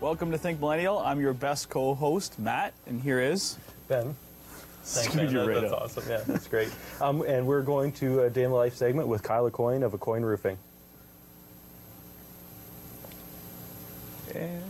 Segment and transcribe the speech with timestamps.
[0.00, 0.98] Welcome to Think Millennial.
[0.98, 3.58] I'm your best co-host, Matt, and here is
[3.88, 4.16] Ben.
[4.82, 5.32] Thanks, Screwed man.
[5.32, 5.82] you That- right that's up.
[5.82, 6.04] awesome.
[6.08, 6.72] Yeah, that's great.
[7.02, 9.92] um, and we're going to a day in the life segment with Kyla Coin of
[9.92, 10.56] A Coin Roofing.
[14.34, 14.62] And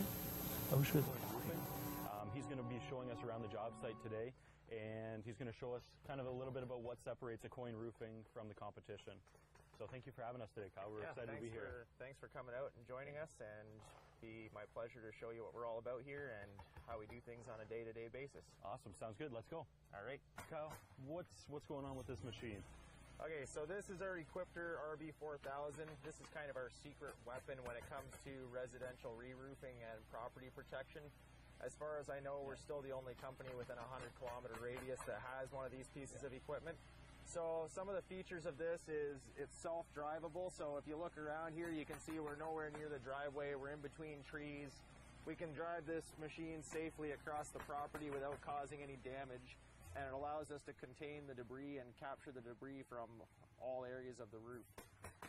[0.73, 0.95] oh, shit.
[0.97, 4.33] Um, he's going to be showing us around the job site today,
[4.67, 7.49] and he's going to show us kind of a little bit about what separates a
[7.49, 9.13] coin roofing from the competition.
[9.79, 10.91] So thank you for having us today, Kyle.
[10.91, 11.87] We're yeah, excited to be here.
[11.87, 13.69] For, thanks for coming out and joining us, and
[14.21, 16.49] be my pleasure to show you what we're all about here and
[16.85, 18.45] how we do things on a day-to-day basis.
[18.61, 18.93] Awesome.
[18.93, 19.33] Sounds good.
[19.33, 19.65] Let's go.
[19.97, 20.21] All right.
[20.47, 20.69] Kyle,
[21.09, 22.61] what's what's going on with this machine?
[23.21, 25.85] Okay, so this is our Equipter RB4000.
[26.01, 30.49] This is kind of our secret weapon when it comes to residential re-roofing and property
[30.57, 31.05] protection.
[31.61, 34.97] As far as I know, we're still the only company within a 100 kilometer radius
[35.05, 36.73] that has one of these pieces of equipment.
[37.31, 40.51] So some of the features of this is it's self-drivable.
[40.51, 43.55] So if you look around here, you can see we're nowhere near the driveway.
[43.55, 44.75] We're in between trees.
[45.23, 49.55] We can drive this machine safely across the property without causing any damage.
[49.95, 53.07] And it allows us to contain the debris and capture the debris from
[53.63, 54.67] all areas of the roof.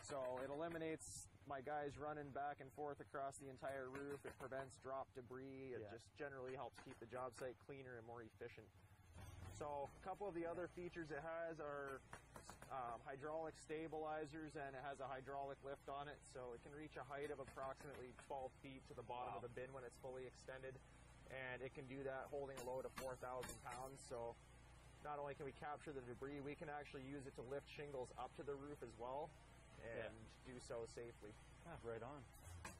[0.02, 4.18] So it eliminates my guys running back and forth across the entire roof.
[4.26, 5.78] It prevents drop debris.
[5.78, 5.94] It Yeah.
[5.94, 8.66] just generally helps keep the job site cleaner and more efficient.
[9.52, 12.02] So a couple of the other features it has are
[12.70, 16.24] um, hydraulic stabilizers and it has a hydraulic lift on it.
[16.24, 19.50] So it can reach a height of approximately 12 feet to the bottom of the
[19.50, 20.80] bin when it's fully extended.
[21.26, 24.00] And it can do that holding a load of 4,000 pounds.
[24.00, 24.38] So
[25.04, 28.10] not only can we capture the debris, we can actually use it to lift shingles
[28.16, 29.36] up to the roof as well
[29.78, 31.34] and do so safely.
[31.66, 32.24] Ah, right on.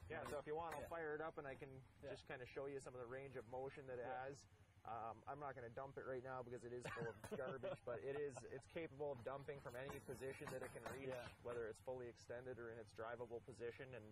[0.09, 0.87] Yeah, so if you want, I'll Yeah.
[0.89, 2.09] fire it up and I can Yeah.
[2.09, 4.25] just kind of show you some of the range of motion that it Yeah.
[4.25, 4.62] has.
[4.83, 7.79] Um, I'm not going to dump it right now because it is full of garbage,
[7.87, 11.23] but it is it's capable of dumping from any position that it can reach, Yeah.
[11.47, 14.03] whether it's fully extended or in its drivable position, and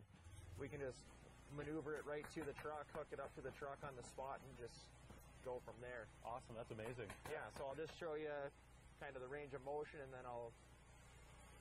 [0.55, 1.03] we can just
[1.59, 4.39] maneuver it right to the truck, hook it up to the truck on the spot,
[4.47, 4.87] and just
[5.43, 6.07] go from there.
[6.23, 6.55] Awesome.
[6.55, 7.11] That's amazing.
[7.27, 8.31] Yeah, so I'll just show you
[9.03, 10.55] kind of the range of motion, and then I'll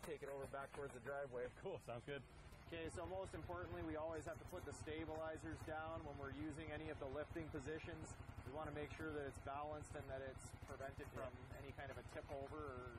[0.07, 1.51] take it over back towards the driveway.
[1.67, 1.83] Cool.
[1.83, 2.23] Sounds good.
[2.71, 6.71] Okay, so most importantly, we always have to put the stabilizers down when we're using
[6.71, 8.15] any of the lifting positions.
[8.47, 11.91] We want to make sure that it's balanced and that it's prevented from any kind
[11.91, 12.95] of a tip over or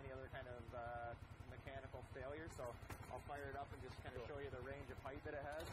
[0.00, 1.12] any other kind of uh,
[1.52, 2.48] mechanical failure.
[2.56, 2.64] So
[3.12, 5.36] I'll fire it up and just kind of show you the range of height that
[5.36, 5.68] it has.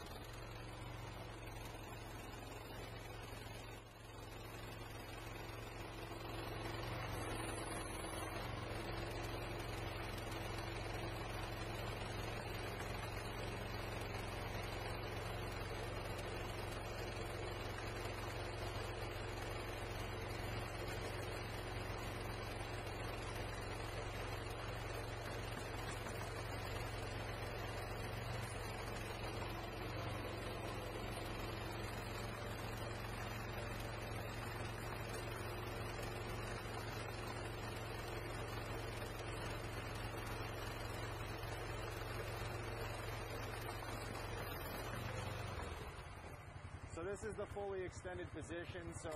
[47.04, 48.80] This is the fully extended position.
[49.04, 49.12] So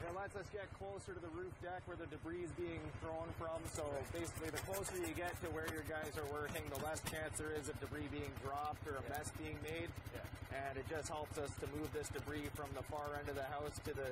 [0.00, 3.28] it lets us get closer to the roof deck where the debris is being thrown
[3.36, 3.60] from.
[3.68, 3.84] So
[4.16, 7.52] basically, the closer you get to where your guys are working, the less chance there
[7.52, 9.92] is of debris being dropped or a mess being made.
[10.16, 10.24] Yeah.
[10.56, 13.46] And it just helps us to move this debris from the far end of the
[13.52, 14.10] house to the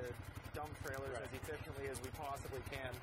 [0.53, 2.93] dump trailers as efficiently as we possibly can.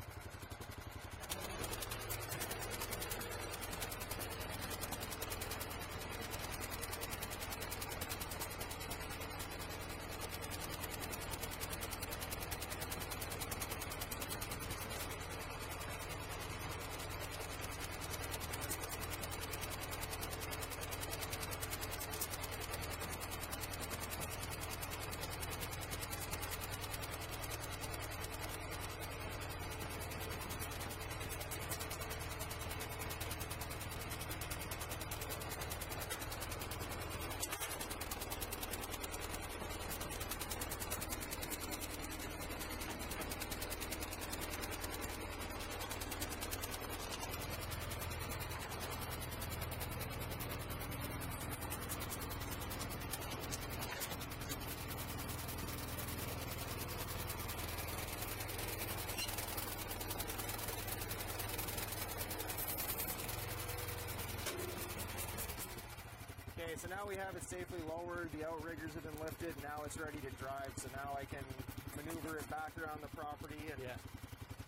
[66.64, 69.99] Okay, so now we have it safely lowered, the outriggers have been lifted, now it's
[69.99, 71.44] ready to drive, so now I can
[71.93, 74.00] maneuver it back around the property and yeah.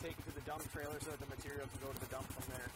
[0.03, 2.29] take it to the dump trailer so that the material can go to the dump
[2.37, 2.69] from there.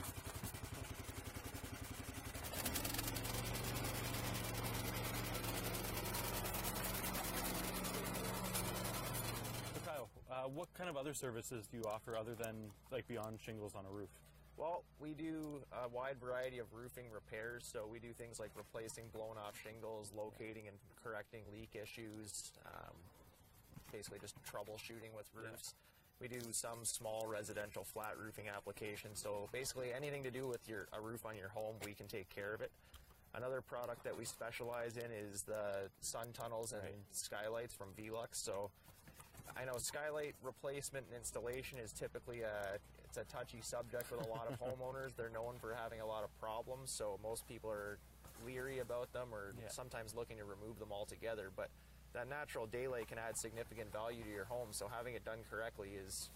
[9.84, 13.74] Kyle, uh, what kind of other services do you offer other than like beyond shingles
[13.74, 14.08] on a roof?
[14.56, 17.68] Well, we do a wide variety of roofing repairs.
[17.70, 22.94] So we do things like replacing blown off shingles, locating and correcting leak issues, um,
[23.92, 25.74] basically just troubleshooting with roofs.
[26.20, 29.20] We do some small residential flat roofing applications.
[29.20, 32.28] So basically anything to do with your a roof on your home, we can take
[32.28, 32.70] care of it.
[33.34, 36.82] Another product that we specialize in is the sun tunnels and
[37.12, 38.28] skylights from Velux.
[38.32, 38.70] So
[39.60, 44.30] I know skylight replacement and installation is typically a it's a touchy subject with a
[44.30, 45.14] lot of homeowners.
[45.16, 47.98] They're known for having a lot of problems, so most people are
[48.46, 49.68] leery about them or Yeah.
[49.68, 51.50] sometimes looking to remove them altogether.
[51.54, 51.68] But
[52.14, 55.90] that natural daylight can add significant value to your home, so having it done correctly
[56.06, 56.30] is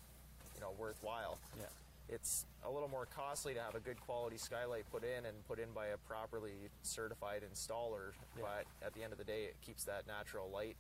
[0.55, 1.39] you know worthwhile.
[1.59, 1.67] Yeah.
[2.11, 5.59] It's a little more costly to have a good quality skylight put in and put
[5.59, 8.43] in by a properly certified installer, yeah.
[8.43, 10.77] but at the end of the day, it keeps that natural light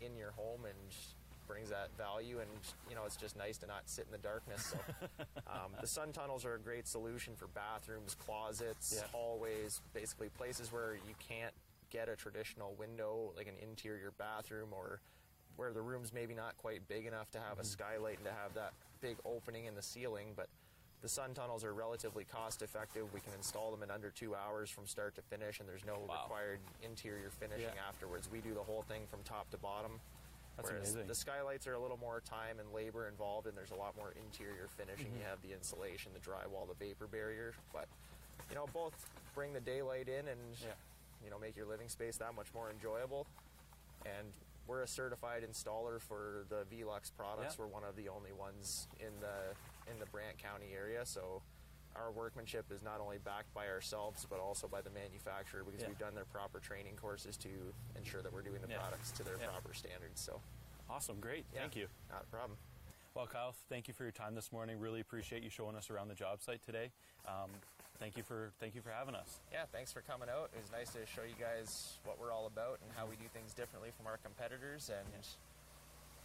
[0.00, 0.74] in your home and
[1.46, 2.38] brings that value.
[2.40, 2.48] And
[2.88, 4.64] you know, it's just nice to not sit in the darkness.
[4.74, 4.78] So,
[5.46, 9.06] um, the sun tunnels are a great solution for bathrooms, closets, Yeah.
[9.12, 11.54] hallways, basically places where you can't
[11.90, 15.00] get a traditional window, like an interior bathroom, or
[15.56, 18.54] where the room's maybe not quite big enough to have a skylight and to have
[18.54, 20.48] that big opening in the ceiling, but
[21.02, 23.12] the sun tunnels are relatively cost effective.
[23.12, 25.98] We can install them in under two hours from start to finish, and there's no
[26.08, 26.22] Wow.
[26.24, 27.86] required interior finishing Yeah.
[27.88, 28.28] afterwards.
[28.30, 30.00] We do the whole thing from top to bottom.
[30.56, 31.08] That's whereas amazing.
[31.08, 34.12] the skylights are a little more time and labor involved, and there's a lot more
[34.14, 35.06] interior finishing.
[35.06, 35.18] Mm-hmm.
[35.18, 37.86] You have the insulation, the drywall, the vapor barrier, but
[38.50, 38.94] you know both
[39.34, 40.74] bring the daylight in and Yeah.
[41.24, 43.26] you know make your living space that much more enjoyable.
[44.06, 44.28] And
[44.66, 47.56] we're a certified installer for the Velux products.
[47.58, 47.64] Yeah.
[47.64, 49.56] We're one of the only ones in the
[49.90, 51.42] in the Brant County area, so
[51.96, 55.88] our workmanship is not only backed by ourselves but also by the manufacturer because Yeah.
[55.88, 57.48] we've done their proper training courses to
[57.96, 58.78] ensure that we're doing the Yeah.
[58.78, 59.46] products to their Yeah.
[59.48, 60.20] proper standards.
[60.20, 60.40] So,
[60.90, 61.88] Awesome, great, thank you.
[62.10, 62.58] Not a problem.
[63.14, 64.78] Well, Kyle, thank you for your time this morning.
[64.80, 66.90] Really appreciate you showing us around the job site today.
[67.26, 67.50] Um,
[67.98, 69.40] thank you for thank you for having us.
[69.52, 70.50] Yeah, thanks for coming out.
[70.52, 73.28] It was nice to show you guys what we're all about and how we do
[73.28, 74.90] things differently from our competitors.
[74.90, 75.08] And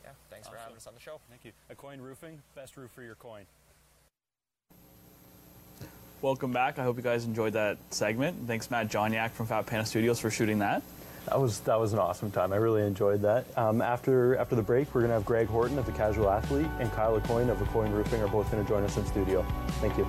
[0.04, 1.22] yeah, thanks for having us on the show.
[1.30, 1.54] Thank you.
[1.70, 3.46] A coin roofing, best roof for your coin.
[6.22, 6.80] Welcome back.
[6.80, 8.46] I hope you guys enjoyed that segment.
[8.46, 10.84] Thanks, Matt Johniak from Fat Panda Studios, for shooting that.
[11.28, 12.52] That was that was an awesome time.
[12.52, 13.46] I really enjoyed that.
[13.58, 16.92] Um, after after the break, we're gonna have Greg Horton of the Casual Athlete and
[16.92, 19.46] Kyle Lecoyne of Lecoyne Roofing are both gonna join us in studio.
[19.80, 20.06] Thank you.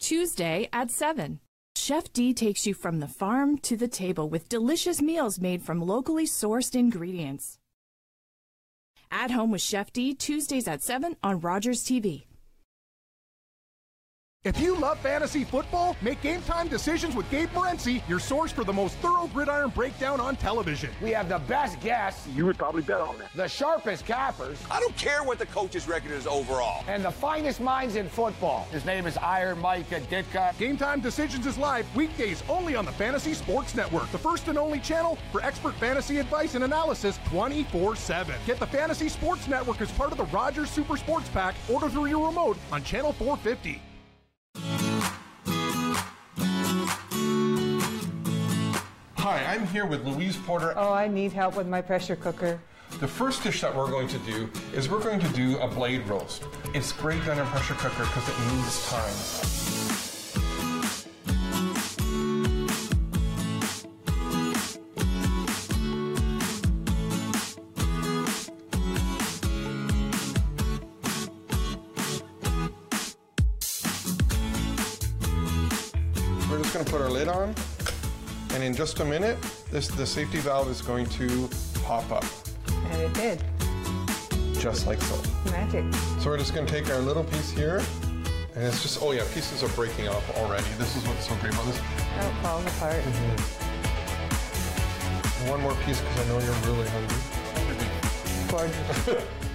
[0.00, 1.38] Tuesday at 7.
[1.76, 5.80] Chef D takes you from the farm to the table with delicious meals made from
[5.80, 7.58] locally sourced ingredients.
[9.10, 12.25] At Home with Chef D, Tuesdays at 7 on Rogers TV.
[14.46, 18.62] If you love fantasy football, make game time decisions with Gabe Morency, your source for
[18.62, 20.90] the most thorough gridiron breakdown on television.
[21.02, 22.28] We have the best guests.
[22.28, 23.34] You would probably bet on that.
[23.34, 24.56] The sharpest cappers.
[24.70, 26.84] I don't care what the coach's record is overall.
[26.86, 28.68] And the finest minds in football.
[28.70, 30.56] His name is Iron Mike Ditka.
[30.58, 34.56] Game Time Decisions is live weekdays only on the Fantasy Sports Network, the first and
[34.56, 38.32] only channel for expert fantasy advice and analysis 24 7.
[38.46, 41.56] Get the Fantasy Sports Network as part of the Rogers Super Sports Pack.
[41.68, 43.82] Order through your remote on Channel 450.
[49.18, 50.72] Hi, I'm here with Louise Porter.
[50.76, 52.58] Oh, I need help with my pressure cooker.
[53.00, 56.06] The first dish that we're going to do is we're going to do a blade
[56.06, 56.44] roast.
[56.72, 59.85] It's great done in a pressure cooker because it needs time.
[77.26, 77.54] Lid on,
[78.54, 79.36] and in just a minute,
[79.70, 81.48] this the safety valve is going to
[81.82, 82.24] pop up,
[82.68, 83.42] And it did.
[84.60, 85.20] just like so.
[85.50, 85.84] Magic.
[86.20, 87.82] So we're just going to take our little piece here,
[88.54, 90.66] and it's just, oh yeah, pieces are breaking off already.
[90.78, 91.76] This is what's so great about this.
[91.78, 91.82] It
[92.42, 93.02] falls apart.
[93.02, 93.62] Mm-hmm.
[95.50, 97.16] One more piece because I know you're really hungry.
[98.50, 99.24] Gorgeous.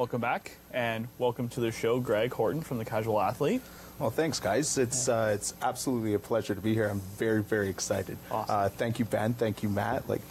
[0.00, 3.60] Welcome back, and welcome to the show, Greg Horton from the Casual Athlete.
[3.98, 4.78] Well, thanks, guys.
[4.78, 6.88] It's uh, it's absolutely a pleasure to be here.
[6.88, 8.16] I'm very, very excited.
[8.30, 8.56] Awesome.
[8.56, 9.34] Uh, thank you, Ben.
[9.34, 10.08] Thank you, Matt.
[10.08, 10.22] Like,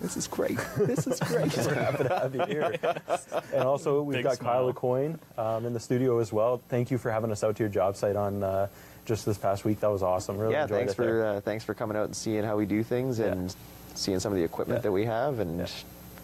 [0.00, 0.58] this is great.
[0.76, 1.56] This is great.
[1.56, 2.74] We're happy to have you here.
[3.54, 4.64] And also, we've Big got Kyle smile.
[4.66, 6.60] Lecoyne um, in the studio as well.
[6.68, 8.66] Thank you for having us out to your job site on uh,
[9.04, 9.78] just this past week.
[9.78, 10.36] That was awesome.
[10.36, 11.08] Really yeah, enjoyed thanks it there.
[11.08, 13.54] for uh, thanks for coming out and seeing how we do things and
[13.94, 14.82] seeing some of the equipment Yeah.
[14.82, 15.66] that we have, and yeah,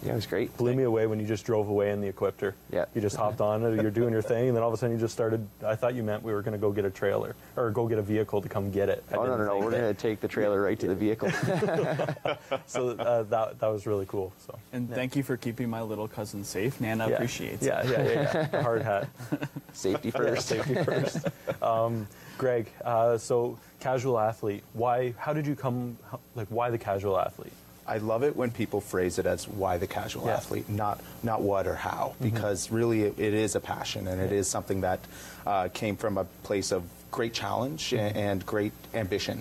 [0.04, 0.56] it was great.
[0.56, 2.54] Blew me away when you just drove away in the Equipter.
[2.70, 2.84] Yeah.
[2.94, 4.94] You just hopped on it, you're doing your thing, and then all of a sudden
[4.94, 5.46] you just started.
[5.64, 7.98] I thought you meant we were going to go get a trailer or go get
[7.98, 9.04] a vehicle to come get it.
[9.10, 9.64] I Oh no, didn't no, no!
[9.64, 11.30] We're gonna take the trailer right to the vehicle.
[12.66, 14.32] So uh, that that was really cool.
[14.38, 14.58] So.
[14.72, 16.80] And thank you for keeping my little cousin safe.
[16.80, 17.14] Nana yeah.
[17.14, 17.90] appreciates yeah, it.
[17.90, 18.62] Yeah, yeah, yeah.
[18.68, 19.08] Hard hat.
[19.72, 20.48] Safety Yeah, first.
[20.48, 21.26] safety first.
[21.62, 24.62] Um, Greg, uh, so casual athlete.
[24.74, 25.14] Why?
[25.18, 25.98] How did you come?
[26.34, 27.52] Like, why the casual athlete?
[27.88, 30.34] I love it when people phrase it as why the casual Yeah.
[30.36, 34.30] athlete, not not what or how, because really it, it is a passion and it
[34.30, 35.00] is something that
[35.46, 39.40] uh, came from a place of great challenge a- and, great ambition.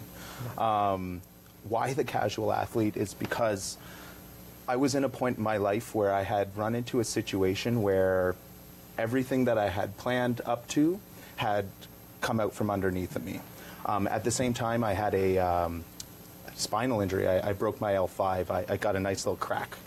[0.58, 1.22] Um,
[1.68, 3.78] why the casual athlete is because
[4.68, 7.82] I was in a point in my life where I had run into a situation
[7.82, 8.36] where
[8.98, 11.00] everything that I had planned up to
[11.36, 11.66] had
[12.22, 13.42] come out from underneath of me.
[13.86, 15.84] Um, at the same time, I had a um,
[16.58, 17.28] spinal injury.
[17.28, 18.50] I, I broke my L5.
[18.50, 19.78] I, I got a nice little crack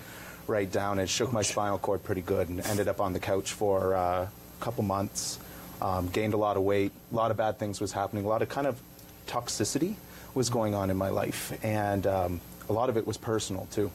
[0.46, 3.52] right down and shook my spinal cord pretty good and ended up on the couch
[3.52, 4.28] for uh, a
[4.64, 5.38] couple months.
[5.80, 6.92] Um, gained a lot of weight.
[7.12, 8.24] A lot of bad things was happening.
[8.24, 8.80] A lot of kind of
[9.26, 9.94] toxicity
[10.34, 13.90] was going on in my life, and um, a lot of it was personal too.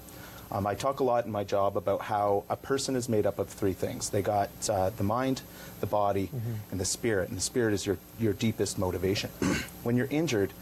[0.51, 3.39] Um, I talk a lot in my job about how a person is made up
[3.39, 4.09] of three things.
[4.09, 5.41] They got uh, the mind,
[5.79, 6.29] the body,
[6.71, 7.29] and the spirit.
[7.29, 9.29] And the spirit is your, your deepest motivation.
[9.83, 10.53] when you're injured,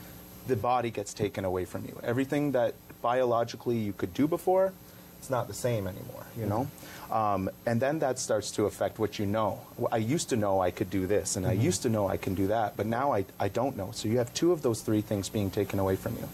[0.48, 2.00] the body gets taken away from you.
[2.04, 4.74] Everything that biologically you could do before,
[5.20, 6.68] it's not the same anymore, you know?
[6.68, 7.14] Mm-hmm.
[7.14, 9.62] Um, and then that starts to affect what you know.
[9.92, 11.64] I used to know I could do this, and I mm-hmm.
[11.64, 13.92] used to know I can do that, but now I, I don't know.
[13.92, 16.28] So you have two of those three things being taken away from you.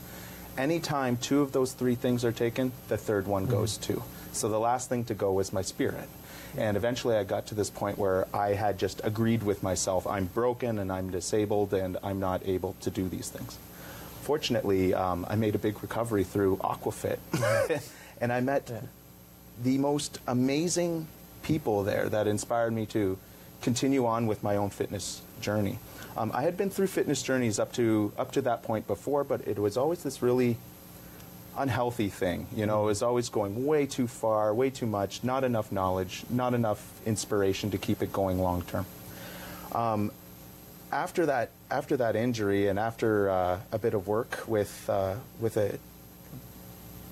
[0.58, 3.52] Anytime two of those three things are taken, the third one mm-hmm.
[3.52, 4.02] goes too.
[4.32, 6.08] So the last thing to go was my spirit.
[6.58, 10.26] And eventually I got to this point where I had just agreed with myself I'm
[10.26, 13.58] broken and I'm disabled and I'm not able to do these things.
[14.30, 17.18] Fortunately, um, I made a big recovery through Aquafit.
[18.22, 18.72] and I met
[19.64, 21.08] the most amazing
[21.42, 23.18] people there that inspired me to
[23.64, 25.80] continue on with my own fitness journey.
[26.16, 29.48] Um, I had been through fitness journeys up to up to that point before, but
[29.48, 30.58] it was always this really
[31.58, 32.46] unhealthy thing.
[32.56, 36.24] You know, it was always going way too far, way too much, not enough knowledge,
[36.30, 38.86] not enough inspiration to keep it going long term.
[39.72, 40.12] Um,
[40.92, 45.58] after that, after that injury, and after uh, a bit of work with uh, with
[45.58, 45.78] a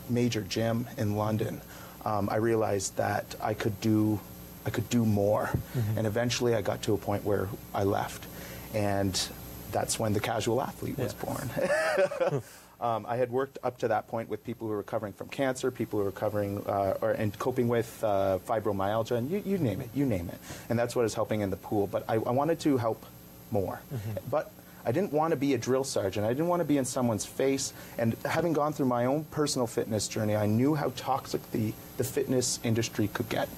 [0.09, 1.61] major gym in London,
[2.05, 4.19] um, I realized that I could do
[4.65, 5.49] I could do more,
[5.95, 8.25] and eventually I got to a point where I left,
[8.73, 9.17] and
[9.71, 11.49] that's when the casual athlete was born.
[12.81, 15.71] um, I had worked up to that point with people who were recovering from cancer,
[15.71, 19.81] people who were recovering uh, or and coping with uh, fibromyalgia, and you, you name
[19.81, 21.87] it, you name it, and that's what is helping in the pool.
[21.87, 23.05] But I, I wanted to help
[23.51, 24.12] more, mm-hmm.
[24.30, 24.51] but
[24.88, 26.25] I didn't want to be a drill sergeant.
[26.25, 27.74] I didn't want to be in someone's face.
[27.98, 32.06] And having gone through my own personal fitness journey, I knew how toxic the, the
[32.06, 33.50] fitness industry could get.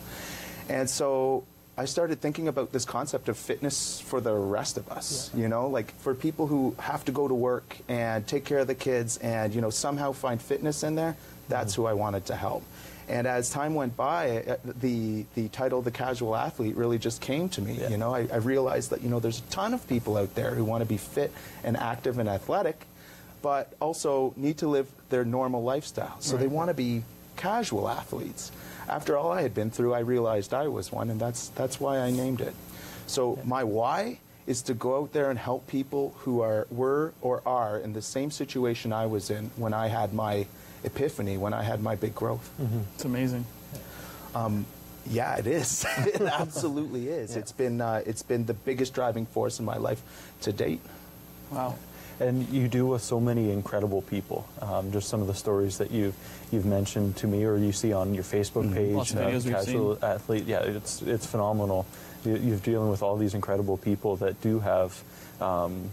[0.70, 1.44] And so
[1.78, 5.68] I started thinking about this concept of fitness for the rest of us, you know,
[5.68, 9.18] like for people who have to go to work and take care of the kids
[9.18, 11.16] and, you know, somehow find fitness in there,
[11.48, 11.84] that's mm-hmm.
[11.84, 12.64] who I wanted to help.
[13.10, 17.50] And as time went by, uh, the, the title, The Casual Athlete, really just came
[17.50, 17.80] to me.
[17.90, 20.52] You know, I, I realized that, you know, there's a ton of people out there
[20.52, 22.86] who want to be fit and active and athletic,
[23.42, 26.18] but also need to live their normal lifestyle.
[26.20, 27.04] So they want to be
[27.36, 28.52] casual athletes.
[28.88, 31.98] After all I had been through, I realized I was one, and that's, that's why
[32.00, 32.54] I named it.
[33.08, 37.42] So my why is to go out there and help people who are were or
[37.46, 40.48] are in the same situation I was in when I had my
[40.84, 42.50] epiphany, when I had my big growth.
[42.96, 43.46] It's amazing.
[44.36, 44.66] Um,
[45.10, 45.86] yeah, it is.
[45.98, 47.36] it absolutely is.
[47.36, 50.02] It's been uh, it's been the biggest driving force in my life
[50.42, 50.82] to date.
[51.52, 51.76] Wow.
[52.20, 54.48] And you do with so many incredible people.
[54.62, 56.16] Um, just some of the stories that you've
[56.52, 58.90] you've mentioned to me, or you see on your Facebook page.
[58.90, 58.98] Mm-hmm.
[58.98, 60.04] Lots of uh, videos we've casual seen.
[60.04, 60.44] athlete.
[60.46, 61.86] Yeah, it's it's phenomenal.
[62.26, 65.02] You, you're dealing with all these incredible people that do have.
[65.40, 65.90] Um,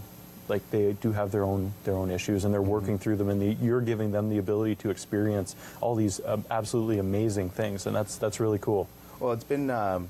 [0.49, 2.69] like they do have their own their own issues and they're Mm-hmm.
[2.71, 6.43] working through them and the, you're giving them the ability to experience all these um,
[6.51, 8.87] absolutely amazing things and that's that's really cool
[9.19, 10.07] Well, it's been um,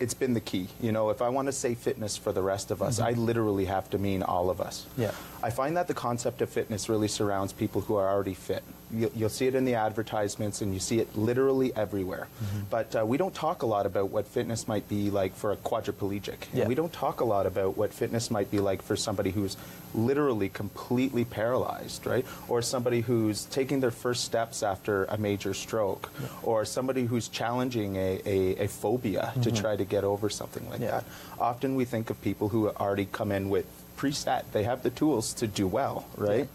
[0.00, 0.68] it's been the key.
[0.80, 3.64] You know, if I want to say fitness for the rest of us, I literally
[3.64, 4.86] have to mean all of us.
[4.96, 5.10] Yeah.
[5.42, 8.62] I find that the concept of fitness really surrounds people who are already fit.
[8.90, 12.28] You'll, you'll see it in the advertisements and you see it literally everywhere.
[12.70, 15.56] But uh, we don't talk a lot about what fitness might be like for a
[15.56, 16.36] quadriplegic.
[16.54, 16.66] Yeah.
[16.66, 19.56] we don't talk a lot about what fitness might be like for somebody who's
[19.94, 22.24] literally completely paralyzed, right?
[22.48, 26.10] Or somebody who's taking their first steps after a major stroke,
[26.42, 29.60] or somebody who's challenging a, a, a phobia to Mhm.
[29.60, 31.04] try to get over something like that.
[31.40, 33.66] Often we think of people who already come in with
[33.98, 36.48] preset, they have the tools to do well, right?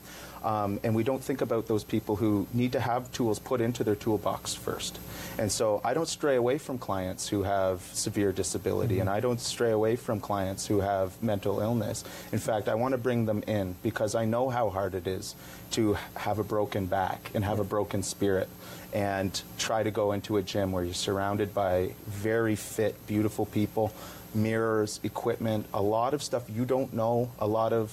[0.44, 3.84] Um, and we don't think about those people who need to have tools put into
[3.84, 5.00] their toolbox first.
[5.38, 9.40] And so I don't stray away from clients who have severe disability, and I don't
[9.40, 12.04] stray away from clients who have mental illness.
[12.34, 15.34] In fact, I want to bring them in because I know how hard it is
[15.72, 18.50] to have a broken back and have a broken spirit
[18.94, 23.92] and try to go into a gym where you're surrounded by very fit, beautiful people,
[24.36, 27.92] mirrors, equipment, a lot of stuff you don't know, a lot of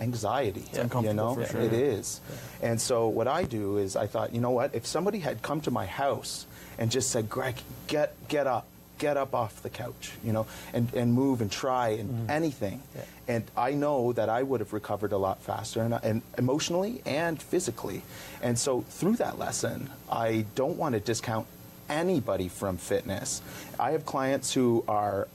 [0.00, 0.64] anxiety.
[0.68, 1.60] It's uncomfortable you know, sure.
[1.60, 2.20] it is.
[2.62, 4.74] And so what I do is I thought, you know what?
[4.74, 6.46] If somebody had come to my house
[6.78, 7.56] and just said, "Greg,
[7.86, 8.66] get get up."
[8.98, 12.30] Get up off the couch, you know, and, and move and try and Mm-hmm.
[12.30, 12.82] anything.
[13.26, 17.40] And I know that I would have recovered a lot faster, and, and emotionally and
[17.40, 18.02] physically.
[18.42, 21.46] And so through that lesson, I don't want to discount
[21.90, 23.42] anybody from fitness.
[23.78, 25.28] I have clients who are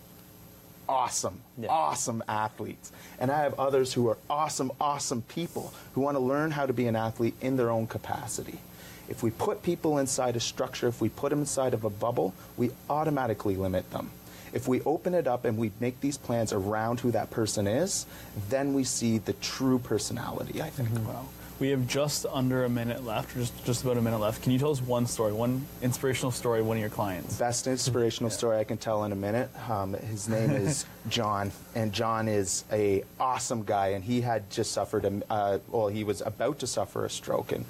[0.88, 2.91] awesome, awesome athletes.
[3.19, 6.74] And I have others who are awesome, awesome people who want to learn how to
[6.74, 8.59] be an athlete in their own capacity.
[9.07, 12.33] If we put people inside a structure, if we put them inside of a bubble,
[12.57, 14.09] we automatically limit them.
[14.51, 18.05] If we open it up and we make these plans around who that person is,
[18.50, 20.89] then we see the true personality, I think.
[20.89, 21.07] Mm-hmm.
[21.07, 21.25] Wow.
[21.57, 24.43] We have just under a minute left, or just, just about a minute left.
[24.43, 27.38] Can you tell us one story, one inspirational story of one of your clients?
[27.38, 29.50] Best inspirational story I can tell in a minute.
[29.69, 34.74] Um, his name is John, and John is a awesome guy, and he had just
[34.74, 37.63] suffered a, uh, well, he was about to suffer a stroke, and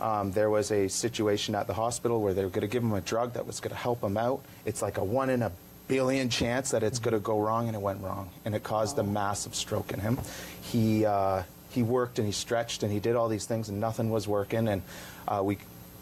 [0.00, 2.94] um, there was a situation at the hospital where they were going to give him
[2.94, 4.42] a drug that was going to help him out.
[4.64, 5.52] It's like a one in a
[5.86, 8.98] billion chance that it's going to go wrong, and it went wrong, and it caused
[8.98, 10.18] a massive stroke in him.
[10.62, 11.42] He uh,
[11.78, 14.66] he worked and he stretched and he did all these things, and nothing was working,
[14.68, 14.82] and
[15.28, 15.58] uh, we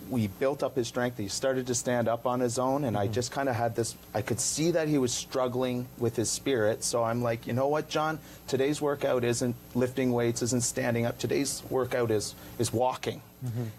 [0.09, 1.19] we built up his strength.
[1.19, 3.95] He started to stand up on his own, and I just kind of had this.
[4.15, 6.85] I could see that he was struggling with his spirit.
[6.85, 8.21] So I'm like, you know what, John?
[8.47, 11.19] Today's workout isn't lifting weights, isn't standing up.
[11.19, 13.21] Today's workout is is walking.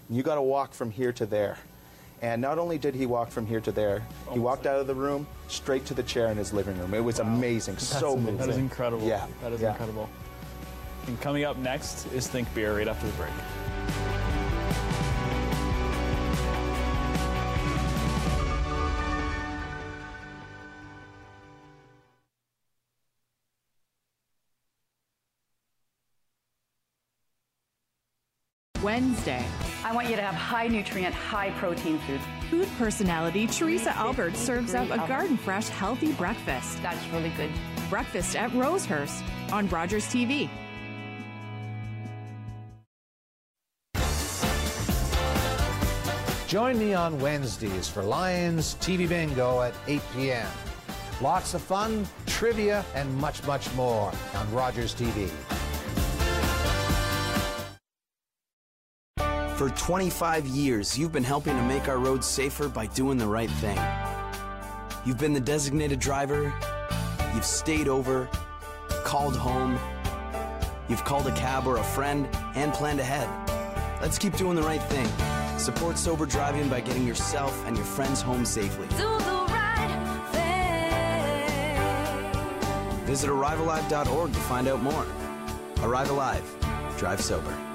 [0.09, 1.57] You got to walk from here to there.
[2.21, 4.01] And not only did he walk from here to there,
[4.33, 6.93] he walked out of the room straight to the chair in his living room.
[6.93, 8.37] It was amazing, so moving.
[8.37, 9.07] That is incredible.
[9.07, 9.71] Yeah, That is yeah.
[9.71, 10.09] incredible.
[11.07, 13.31] And coming up next is Think Beer right after the break.
[28.83, 29.43] Wednesday.
[29.83, 32.21] I want you to have high nutrient, high protein food.
[32.49, 36.81] Food personality Teresa Albert serves up a garden fresh, healthy breakfast.
[36.81, 37.51] That's really good.
[37.89, 40.49] Breakfast at Rosehurst on Rogers TV.
[46.47, 50.47] Join me on Wednesdays for Lions TV Bingo at 8 p.m.
[51.19, 55.29] Lots of fun, trivia, and much, much more on Rogers TV.
[59.57, 63.51] For 25 years, you've been helping to make our roads safer by doing the right
[63.51, 63.77] thing.
[65.05, 66.53] You've been the designated driver,
[67.35, 68.29] you've stayed over,
[69.03, 69.77] called home,
[70.87, 73.27] you've called a cab or a friend, and planned ahead.
[74.01, 75.36] Let's keep doing the right thing.
[75.57, 78.87] Support sober driving by getting yourself and your friends home safely.
[83.05, 85.05] Visit ArriveAlive.org to find out more.
[85.81, 86.43] Arrive Alive.
[86.97, 87.66] Drive sober.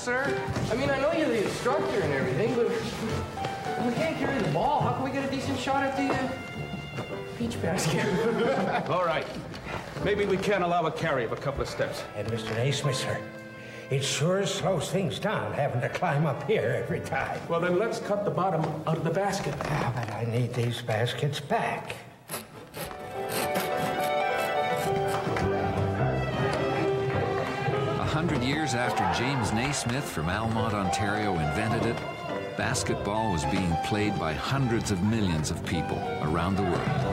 [0.00, 0.34] Sir?
[0.70, 2.68] I mean, I know you're the instructor and everything, but
[3.86, 7.04] we can't carry the ball, how can we get a decent shot at the uh,
[7.38, 8.06] peach basket?
[8.90, 9.26] All right.
[10.02, 12.02] Maybe we can allow a carry of a couple of steps.
[12.16, 12.54] And Mr.
[12.54, 13.20] Naismith, sir,
[13.90, 17.38] it sure slows things down having to climb up here every time.
[17.48, 19.54] Well, then let's cut the bottom out of the basket.
[19.60, 21.94] Ah, but I need these baskets back.
[28.40, 31.96] A hundred years after James Naismith from Almonte, Ontario invented it,
[32.56, 37.09] basketball was being played by hundreds of millions of people around the world.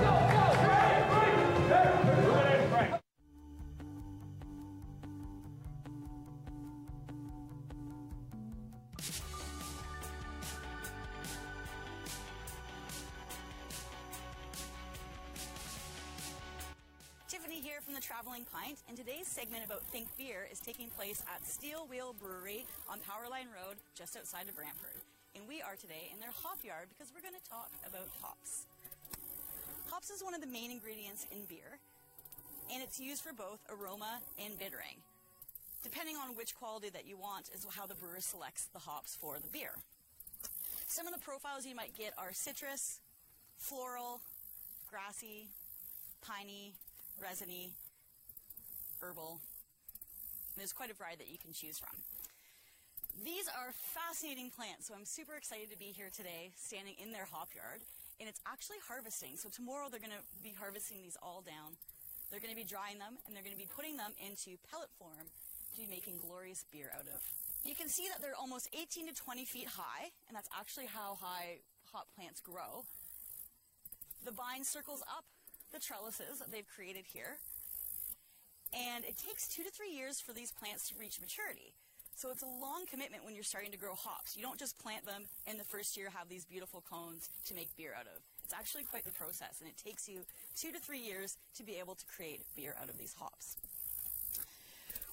[21.97, 25.01] Wheel Brewery on Powerline Road, just outside of Brantford.
[25.33, 28.69] And we are today in their hop yard because we're going to talk about hops.
[29.89, 31.81] Hops is one of the main ingredients in beer,
[32.71, 35.01] and it's used for both aroma and bittering.
[35.81, 39.39] Depending on which quality that you want is how the brewer selects the hops for
[39.41, 39.73] the beer.
[40.85, 42.99] Some of the profiles you might get are citrus,
[43.57, 44.21] floral,
[44.87, 45.47] grassy,
[46.21, 46.73] piney,
[47.19, 47.71] resiny,
[49.01, 49.41] herbal.
[50.57, 51.93] There's quite a variety that you can choose from.
[53.21, 57.25] These are fascinating plants, so I'm super excited to be here today, standing in their
[57.25, 57.81] hop yard,
[58.17, 59.37] and it's actually harvesting.
[59.37, 61.77] So tomorrow they're going to be harvesting these all down.
[62.29, 64.89] They're going to be drying them, and they're going to be putting them into pellet
[64.97, 67.21] form to be making glorious beer out of.
[67.65, 71.17] You can see that they're almost 18 to 20 feet high, and that's actually how
[71.17, 71.61] high
[71.93, 72.85] hop plants grow.
[74.25, 75.25] The vine circles up
[75.73, 77.37] the trellises that they've created here.
[78.73, 81.73] And it takes two to three years for these plants to reach maturity.
[82.15, 84.35] So it's a long commitment when you're starting to grow hops.
[84.35, 87.69] You don't just plant them and the first year have these beautiful cones to make
[87.77, 88.21] beer out of.
[88.43, 90.21] It's actually quite the process, and it takes you
[90.55, 93.57] two to three years to be able to create beer out of these hops.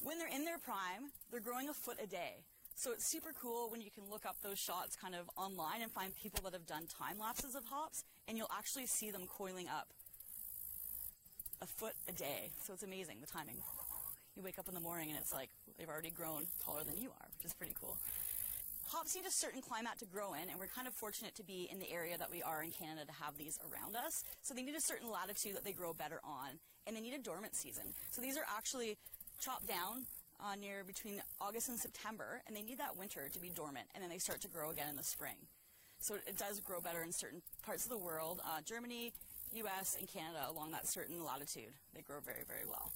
[0.03, 2.45] When they're in their prime, they're growing a foot a day.
[2.77, 5.91] So it's super cool when you can look up those shots kind of online and
[5.91, 9.69] find people that have done time lapses of hops, and you'll actually see them coiling
[9.69, 9.89] up
[11.65, 12.53] a foot a day.
[12.63, 13.57] So it's amazing, the timing.
[14.37, 15.49] You wake up in the morning and it's like
[15.79, 17.97] they've already grown taller than you are, which is pretty cool.
[18.89, 21.67] Hops need a certain climate to grow in, and we're kind of fortunate to be
[21.73, 24.23] in the area that we are in Canada to have these around us.
[24.43, 27.19] So they need a certain latitude that they grow better on, and they need a
[27.19, 27.97] dormant season.
[28.11, 28.99] So these are actually
[29.41, 30.05] chopped down
[30.39, 34.03] uh, near between August and September, and they need that winter to be dormant, and
[34.03, 35.49] then they start to grow again in the spring.
[35.99, 38.43] So it does grow better in certain parts of the world.
[38.45, 39.15] Uh, Germany,
[39.55, 41.73] US, and Canada along that certain latitude.
[41.95, 42.93] They grow very, very well.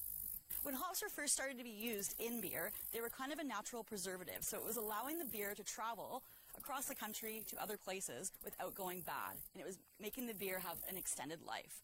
[0.62, 3.44] When hops were first started to be used in beer, they were kind of a
[3.44, 4.42] natural preservative.
[4.42, 6.22] So it was allowing the beer to travel
[6.56, 9.36] across the country to other places without going bad.
[9.54, 11.80] And it was making the beer have an extended life.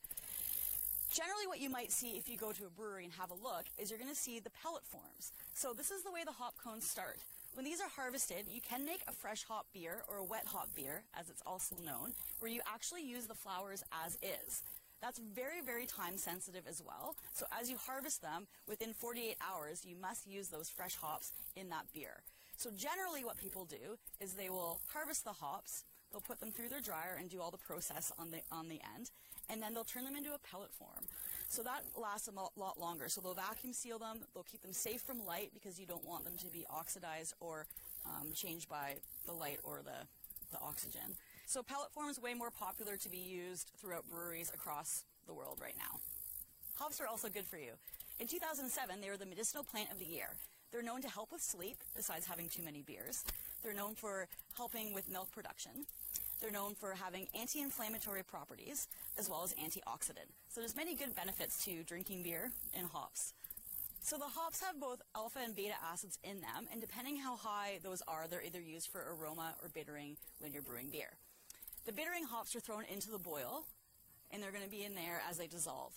[1.12, 3.64] Generally, what you might see if you go to a brewery and have a look
[3.78, 5.32] is you're going to see the pellet forms.
[5.54, 7.18] So this is the way the hop cones start.
[7.54, 10.74] When these are harvested, you can make a fresh hop beer or a wet hop
[10.74, 14.64] beer, as it's also known, where you actually use the flowers as is.
[15.00, 17.14] That's very, very time sensitive as well.
[17.32, 21.68] So as you harvest them, within 48 hours, you must use those fresh hops in
[21.68, 22.24] that beer.
[22.56, 26.70] So generally what people do is they will harvest the hops, they'll put them through
[26.70, 29.12] their dryer and do all the process on the, on the end,
[29.48, 31.04] and then they'll turn them into a pellet form.
[31.48, 33.08] So that lasts a lot longer.
[33.08, 36.24] So they'll vacuum seal them, they'll keep them safe from light because you don't want
[36.24, 37.66] them to be oxidized or
[38.06, 40.06] um, changed by the light or the,
[40.52, 41.16] the oxygen.
[41.46, 45.58] So pellet form is way more popular to be used throughout breweries across the world
[45.60, 46.00] right now.
[46.76, 47.72] Hops are also good for you.
[48.18, 50.36] In 2007, they were the medicinal plant of the year.
[50.72, 53.24] They're known to help with sleep, besides having too many beers.
[53.62, 54.26] They're known for
[54.56, 55.86] helping with milk production.
[56.40, 60.30] They're known for having anti-inflammatory properties as well as antioxidant.
[60.48, 63.32] So there's many good benefits to drinking beer and hops.
[64.02, 67.78] So the hops have both alpha and beta acids in them, and depending how high
[67.82, 71.16] those are, they're either used for aroma or bittering when you're brewing beer.
[71.86, 73.64] The bittering hops are thrown into the boil,
[74.30, 75.94] and they're going to be in there as they dissolve.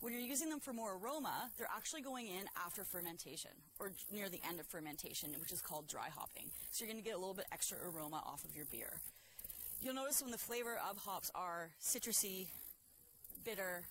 [0.00, 4.30] When you're using them for more aroma, they're actually going in after fermentation, or near
[4.30, 6.50] the end of fermentation, which is called dry hopping.
[6.70, 9.00] So you're going to get a little bit extra aroma off of your beer.
[9.84, 12.46] You'll notice when the flavor of hops are citrusy,
[13.44, 13.82] bitter,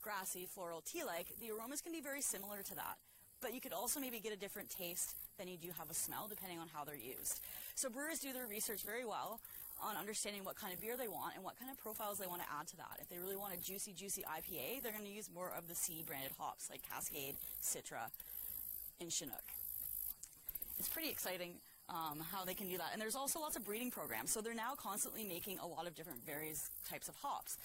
[0.00, 2.96] grassy, floral, tea-like, the aromas can be very similar to that.
[3.42, 6.28] But you could also maybe get a different taste than you do have a smell,
[6.30, 7.40] depending on how they're used.
[7.74, 9.40] So brewers do their research very well
[9.84, 12.40] on understanding what kind of beer they want and what kind of profiles they want
[12.40, 12.96] to add to that.
[12.98, 15.74] If they really want a juicy, juicy IPA, they're going to use more of the
[15.74, 18.08] C branded hops like Cascade, Citra,
[18.98, 19.44] and Chinook.
[20.78, 22.90] It's pretty exciting um, how they can do that.
[22.92, 24.30] And there's also lots of breeding programs.
[24.32, 27.56] So they're now constantly making a lot of different various types of hops.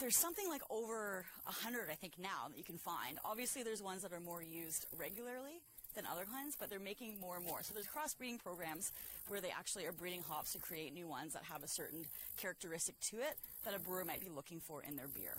[0.00, 3.18] There's something like over a hundred, I think, now that you can find.
[3.24, 5.62] Obviously, there's ones that are more used regularly
[5.94, 7.62] than other kinds, but they're making more and more.
[7.62, 8.90] So there's crossbreeding programs
[9.28, 12.04] where they actually are breeding hops to create new ones that have a certain
[12.36, 15.36] characteristic to it that a brewer might be looking for in their beer.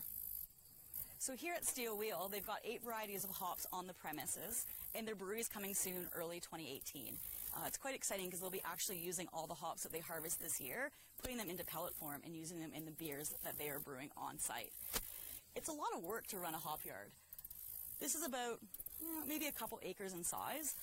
[1.20, 5.08] So here at Steel Wheel, they've got eight varieties of hops on the premises, and
[5.08, 7.18] their brewery is coming soon, early 2018.
[7.56, 10.42] Uh, it's quite exciting because they'll be actually using all the hops that they harvest
[10.42, 10.92] this year,
[11.22, 14.10] putting them into pellet form, and using them in the beers that they are brewing
[14.18, 14.72] on site.
[15.56, 17.12] It's a lot of work to run a hop yard.
[18.00, 18.60] This is about
[19.02, 20.76] you know, maybe a couple acres in size.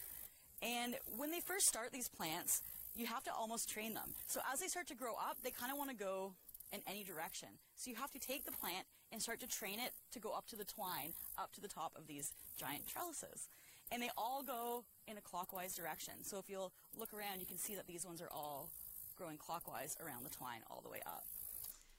[0.63, 2.63] And when they first start these plants,
[2.95, 4.15] you have to almost train them.
[4.27, 6.33] So as they start to grow up, they kind of want to go
[6.73, 7.49] in any direction.
[7.77, 10.47] So you have to take the plant and start to train it to go up
[10.49, 13.49] to the twine, up to the top of these giant trellises.
[13.91, 16.15] And they all go in a clockwise direction.
[16.23, 18.71] So if you'll look around, you can see that these ones are all
[19.17, 21.25] growing clockwise around the twine all the way up.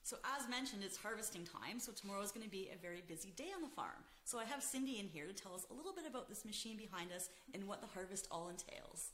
[0.02, 3.32] So as mentioned, it's harvesting time, so tomorrow is going to be a very busy
[3.36, 4.04] day on the farm.
[4.26, 6.76] So I have Cindy in here to tell us a little bit about this machine
[6.76, 9.12] behind us and what the harvest all entails.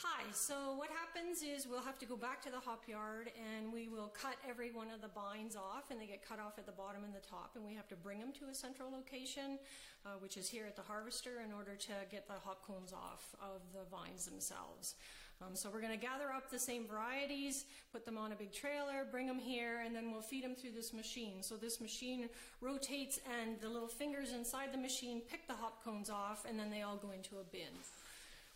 [0.00, 3.72] Hi, so what happens is we'll have to go back to the hop yard and
[3.72, 6.66] we will cut every one of the bines off and they get cut off at
[6.66, 9.58] the bottom and the top and we have to bring them to a central location,
[10.04, 13.34] uh, which is here at the harvester in order to get the hop cones off
[13.40, 14.96] of the vines themselves.
[15.40, 18.52] Um, so we're going to gather up the same varieties, put them on a big
[18.52, 21.42] trailer, bring them here, and then we'll feed them through this machine.
[21.42, 22.28] So this machine
[22.60, 26.68] rotates and the little fingers inside the machine pick the hop cones off and then
[26.68, 27.72] they all go into a bin.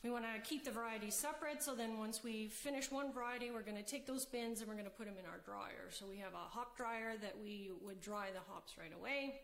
[0.02, 3.62] We want to keep the varieties separate, so then once we finish one variety, we're
[3.62, 5.90] going to take those bins and we're going to put them in our dryer.
[5.90, 9.40] So we have a hop dryer that we would dry the hops right away,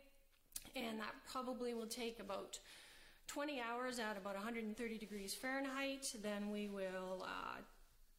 [0.75, 2.59] and that probably will take about
[3.27, 6.15] 20 hours at about 130 degrees Fahrenheit.
[6.23, 7.61] Then we will uh,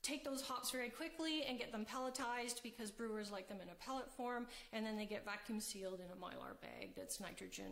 [0.08, 3.76] take those hops very quickly and get them pelletized because brewers like them in a
[3.86, 7.72] pellet form, and then they get vacuum sealed in a mylar bag that's nitrogen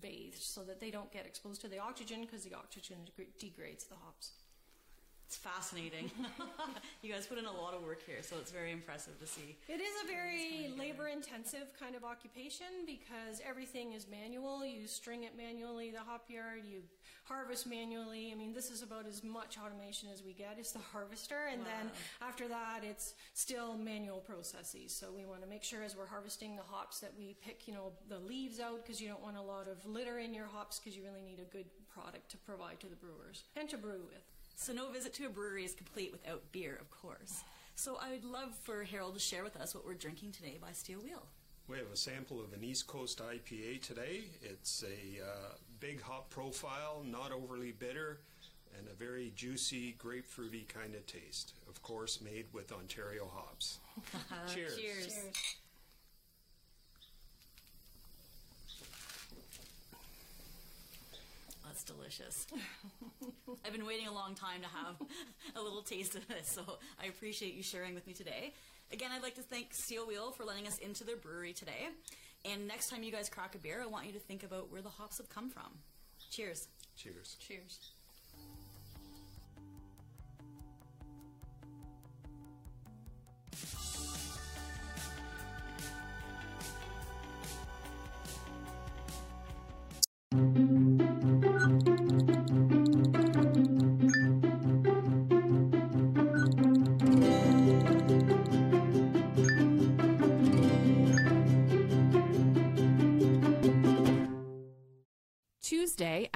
[0.00, 2.96] bathed so that they don't get exposed to the oxygen because the oxygen
[3.38, 4.32] degrades the hops.
[5.26, 6.10] It's fascinating.
[7.02, 9.56] you guys put in a lot of work here, so it's very impressive to see.
[9.68, 14.64] It is a very labor intensive kind of occupation because everything is manual.
[14.64, 16.82] You string it manually, the hop yard, you
[17.24, 18.30] harvest manually.
[18.32, 21.48] I mean, this is about as much automation as we get is the harvester.
[21.50, 21.66] And wow.
[21.66, 24.94] then after that, it's still manual processes.
[24.94, 27.72] So we want to make sure as we're harvesting the hops that we pick, you
[27.72, 30.78] know, the leaves out because you don't want a lot of litter in your hops
[30.78, 34.02] because you really need a good product to provide to the brewers and to brew
[34.04, 34.22] with.
[34.56, 37.42] So no visit to a brewery is complete without beer, of course.
[37.74, 40.72] So I would love for Harold to share with us what we're drinking today by
[40.72, 41.26] Steel Wheel.
[41.66, 44.24] We have a sample of an East Coast IPA today.
[44.42, 48.20] It's a uh, big hop profile, not overly bitter,
[48.78, 51.54] and a very juicy, grapefruity kind of taste.
[51.68, 53.78] Of course, made with Ontario hops.
[54.54, 54.76] Cheers.
[54.76, 55.06] Cheers.
[55.06, 55.32] Cheers.
[61.74, 62.46] That's delicious.
[63.66, 64.94] I've been waiting a long time to have
[65.56, 66.62] a little taste of this, so
[67.02, 68.52] I appreciate you sharing with me today.
[68.92, 71.88] Again, I'd like to thank Steel Wheel for letting us into their brewery today.
[72.44, 74.82] And next time you guys crack a beer, I want you to think about where
[74.82, 75.80] the hops have come from.
[76.30, 76.68] Cheers.
[76.96, 77.36] Cheers.
[77.40, 77.80] Cheers.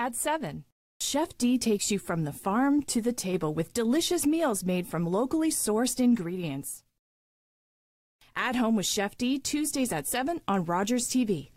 [0.08, 0.64] At 7.
[1.00, 5.04] Chef D takes you from the farm to the table with delicious meals made from
[5.04, 6.82] locally sourced ingredients.
[8.34, 11.50] At Home with Chef D, Tuesdays at 7 on Rogers TV.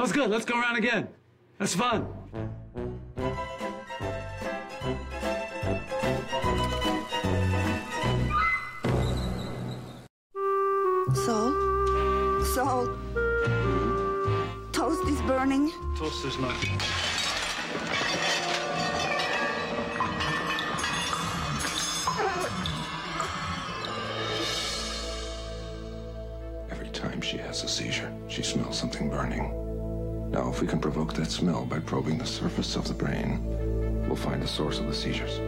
[0.00, 0.30] That was good.
[0.30, 1.08] Let's go around again.
[1.58, 2.06] That's fun.
[11.12, 11.52] Saul?
[12.54, 12.88] Saul?
[14.72, 15.70] Toast is burning.
[15.98, 16.56] Toast is not.
[26.70, 29.69] Every time she has a seizure, she smells something burning.
[30.30, 34.14] Now, if we can provoke that smell by probing the surface of the brain, we'll
[34.14, 35.40] find the source of the seizures.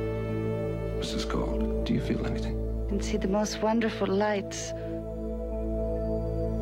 [0.98, 1.28] Mrs.
[1.30, 2.58] Gold, do you feel anything?
[2.86, 4.70] I can see the most wonderful lights.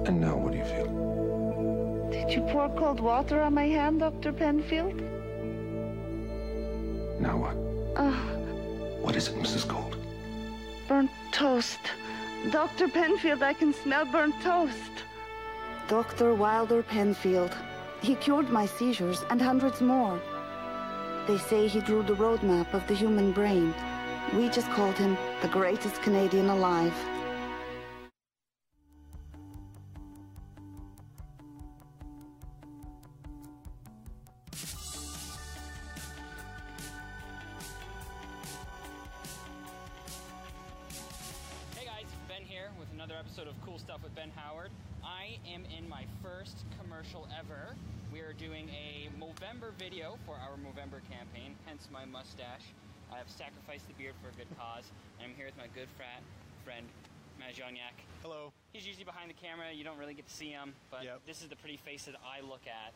[0.07, 2.11] And now what do you feel?
[2.11, 4.35] Did you pour cold water on my hand, Dr.
[4.35, 5.01] Penfield?
[7.21, 7.57] Now what?
[7.97, 8.21] Oh.
[9.01, 9.67] What is it, Mrs.
[9.67, 9.97] Gold?
[10.89, 11.81] Burnt toast.
[12.51, 12.89] Dr.
[12.89, 15.05] Penfield, I can smell burnt toast.
[15.89, 16.35] Dr.
[16.35, 17.57] Wilder Penfield.
[18.03, 20.19] He cured my seizures and hundreds more.
[21.27, 23.75] They say he drew the roadmap of the human brain.
[24.35, 26.95] We just called him the greatest Canadian alive.
[59.81, 62.45] You don't really get to see them, but this is the pretty face that I
[62.45, 62.93] look at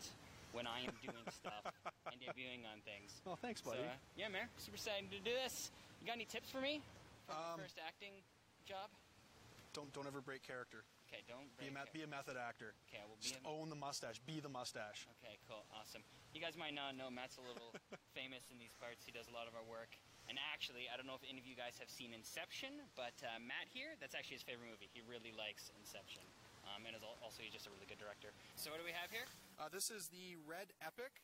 [0.53, 1.65] when I am doing stuff
[2.13, 3.09] and debuting on things.
[3.25, 3.89] Oh, thanks, So, buddy.
[3.89, 5.73] uh, yeah, man, super excited to do this.
[6.05, 6.85] You got any tips for me
[7.25, 8.13] for Um, first acting
[8.69, 8.93] job?
[9.73, 10.85] Don't don't ever break character.
[11.09, 12.77] Okay, don't Be a, me- be a method actor.
[12.87, 14.21] Okay, I will be Just a- own the mustache.
[14.29, 15.09] Be the mustache.
[15.25, 16.05] Okay, cool, awesome.
[16.37, 17.73] You guys might not know Matt's a little
[18.19, 19.09] famous in these parts.
[19.09, 19.97] He does a lot of our work.
[20.29, 23.37] And actually, I don't know if any of you guys have seen Inception, but uh,
[23.41, 24.89] Matt here, that's actually his favorite movie.
[24.95, 26.25] He really likes Inception.
[26.65, 28.33] Um, and is also, he's just a really good director.
[28.57, 29.29] So, what do we have here?
[29.61, 31.21] Uh, this is the Red Epic.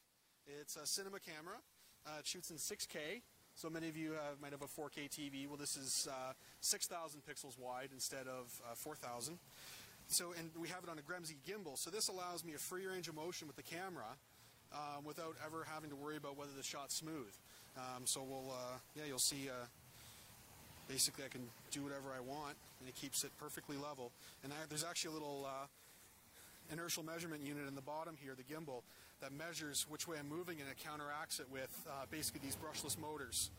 [0.46, 1.58] It's a cinema camera.
[2.06, 3.22] Uh, it shoots in 6K.
[3.54, 5.46] So many of you uh, might have a 4K TV.
[5.46, 9.38] Well, this is uh, 6,000 pixels wide instead of uh, 4,000.
[10.08, 11.76] So, and we have it on a Gremsy gimbal.
[11.78, 14.16] So this allows me a free range of motion with the camera
[14.72, 17.32] um, without ever having to worry about whether the shot's smooth.
[17.76, 19.48] Um, so we'll, uh, yeah, you'll see.
[19.48, 19.66] Uh,
[20.90, 24.10] basically, I can do whatever I want, and it keeps it perfectly level.
[24.42, 25.66] And I, there's actually a little uh,
[26.72, 28.82] inertial measurement unit in the bottom here, the gimbal,
[29.20, 32.98] that measures which way I'm moving, and it counteracts it with uh, basically these brushless
[32.98, 33.50] motors.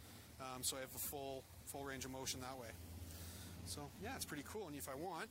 [0.41, 2.69] Um, so I have a full full range of motion that way.
[3.65, 4.67] So yeah, it's pretty cool.
[4.67, 5.29] And if I want,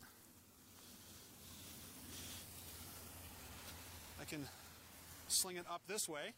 [4.20, 4.46] I can
[5.28, 6.32] sling it up this way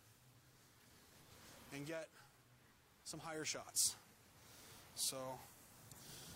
[1.74, 2.08] and get
[3.04, 3.94] some higher shots.
[4.94, 5.16] So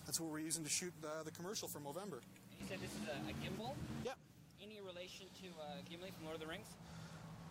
[0.07, 2.23] that's what we're using to shoot the, the commercial for Movember.
[2.57, 3.75] You said this is a, a gimbal?
[4.07, 4.15] Yep.
[4.63, 6.71] Any relation to uh, Gimli from Lord of the Rings?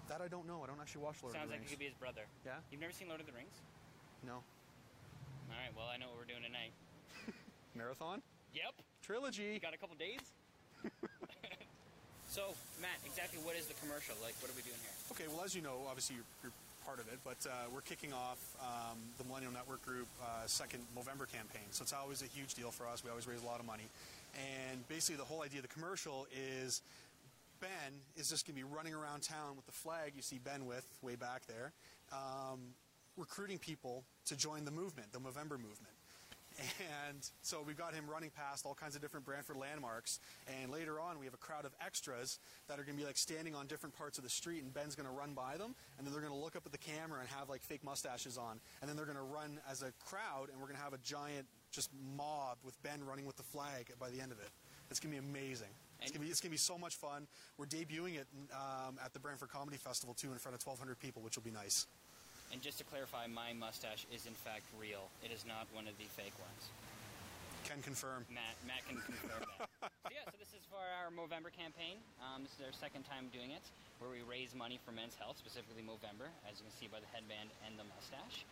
[0.08, 0.64] That I don't know.
[0.64, 1.68] I don't actually watch Lord Sounds of the like Rings.
[1.68, 2.24] Sounds like it could be his brother.
[2.48, 2.64] Yeah?
[2.72, 3.52] You've never seen Lord of the Rings?
[4.24, 4.40] No.
[4.40, 6.72] All right, well, I know what we're doing tonight.
[7.76, 8.24] Marathon?
[8.56, 8.80] Yep.
[9.04, 9.52] Trilogy.
[9.52, 10.24] You got a couple days?
[12.32, 14.16] so, Matt, exactly what is the commercial?
[14.24, 14.96] Like, what are we doing here?
[15.12, 18.12] Okay, well, as you know, obviously you're, you're part of it, but uh, we're kicking
[18.12, 21.66] off um, the Millennial Network Group uh, second Movember campaign.
[21.72, 23.02] So it's always a huge deal for us.
[23.02, 23.88] We always raise a lot of money.
[24.70, 26.82] And basically, the whole idea of the commercial is
[27.60, 27.68] Ben
[28.16, 30.86] is just going to be running around town with the flag you see Ben with
[31.02, 31.72] way back there,
[32.12, 32.60] um,
[33.16, 35.95] recruiting people to join the movement, the Movember movement.
[37.08, 40.20] And so we've got him running past all kinds of different Brantford landmarks.
[40.60, 42.38] And later on, we have a crowd of extras
[42.68, 44.94] that are going to be like standing on different parts of the street, and Ben's
[44.94, 45.74] going to run by them.
[45.98, 48.38] And then they're going to look up at the camera and have like fake mustaches
[48.38, 48.60] on.
[48.80, 51.02] And then they're going to run as a crowd, and we're going to have a
[51.04, 54.48] giant just mob with Ben running with the flag by the end of it.
[54.90, 55.68] It's going to be amazing.
[56.00, 57.26] It's going to be it's going to be so much fun.
[57.58, 61.22] We're debuting it um, at the Brantford Comedy Festival too, in front of 1,200 people,
[61.22, 61.86] which will be nice.
[62.52, 65.10] And just to clarify, my mustache is in fact real.
[65.24, 66.62] It is not one of the fake ones.
[67.66, 68.22] Can confirm.
[68.30, 69.66] Matt, Matt can confirm that.
[70.06, 71.98] So yeah, so this is for our Movember campaign.
[72.22, 73.64] Um, this is our second time doing it,
[73.98, 77.10] where we raise money for men's health, specifically Movember, as you can see by the
[77.10, 78.46] headband and the mustache.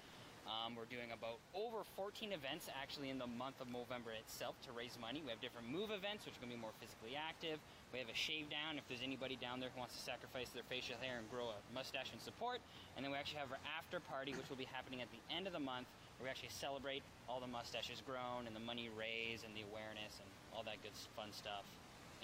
[0.51, 4.75] Um, we're doing about over 14 events actually in the month of Movember itself to
[4.75, 5.23] raise money.
[5.23, 7.63] We have different move events, which are going to be more physically active.
[7.95, 10.67] We have a shave down if there's anybody down there who wants to sacrifice their
[10.67, 12.59] facial hair and grow a mustache in support.
[12.99, 15.47] And then we actually have our after party, which will be happening at the end
[15.47, 15.87] of the month,
[16.19, 20.19] where we actually celebrate all the mustaches grown and the money raised and the awareness
[20.19, 21.63] and all that good fun stuff.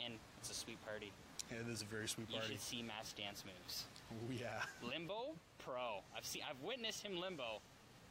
[0.02, 1.14] And it's a sweet party.
[1.54, 2.50] Yeah, it is a very sweet party.
[2.50, 3.86] You should see Matt's dance moves.
[4.10, 4.66] Oh, yeah.
[4.82, 6.02] Limbo pro.
[6.18, 6.42] I've seen.
[6.42, 7.62] I've witnessed him limbo,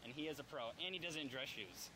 [0.08, 1.92] and he is a pro, and he does it in dress shoes.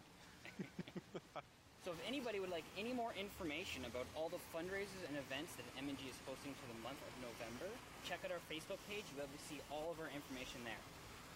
[1.83, 5.67] So if anybody would like any more information about all the fundraisers and events that
[5.75, 7.67] M&G is hosting for the month of November,
[8.07, 9.03] check out our Facebook page.
[9.11, 10.79] You'll be able to see all of our information there.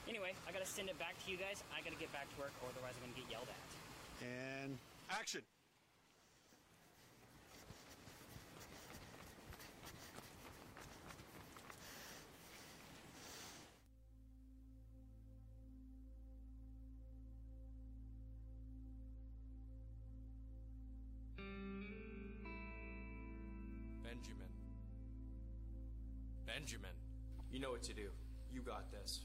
[0.08, 1.68] Anyway, I gotta send it back to you guys.
[1.76, 3.68] I gotta get back to work, or otherwise I'm gonna get yelled at.
[4.24, 4.80] And
[5.12, 5.44] action.
[26.58, 26.90] Benjamin.
[27.52, 28.10] You know what to do.
[28.52, 29.20] You got this.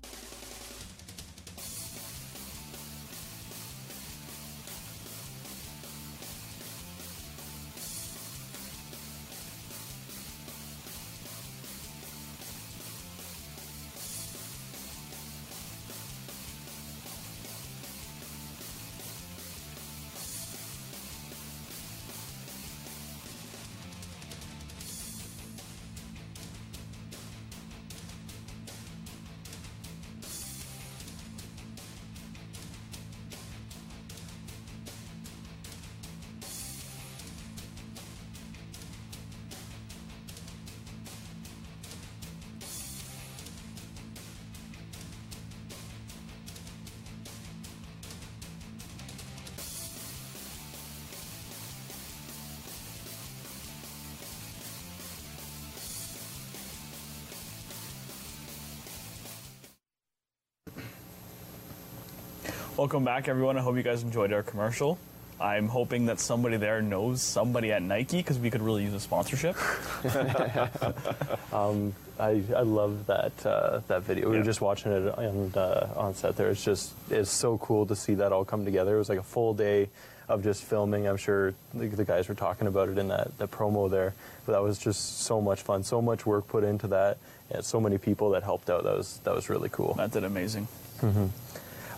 [62.75, 63.59] Welcome back, everyone.
[63.59, 64.99] I hope you guys enjoyed our commercial.
[65.39, 69.01] I'm hoping that somebody there knows somebody at Nike because we could really use a
[69.01, 69.57] sponsorship.
[71.53, 74.31] um, I, I love that uh, that video.
[74.31, 76.49] We were just watching it on, uh, on set there.
[76.49, 78.95] It's just it's so cool to see that all come together.
[78.95, 79.91] It was like a full day
[80.29, 81.07] of just filming.
[81.07, 84.15] I'm sure the, the guys were talking about it in that, that promo there.
[84.47, 85.83] But that was just so much fun.
[85.83, 87.19] So much work put into that.
[87.51, 88.85] And so many people that helped out.
[88.85, 89.93] That was that was really cool.
[89.95, 90.69] That did amazing.
[91.03, 91.27] Mm-hmm.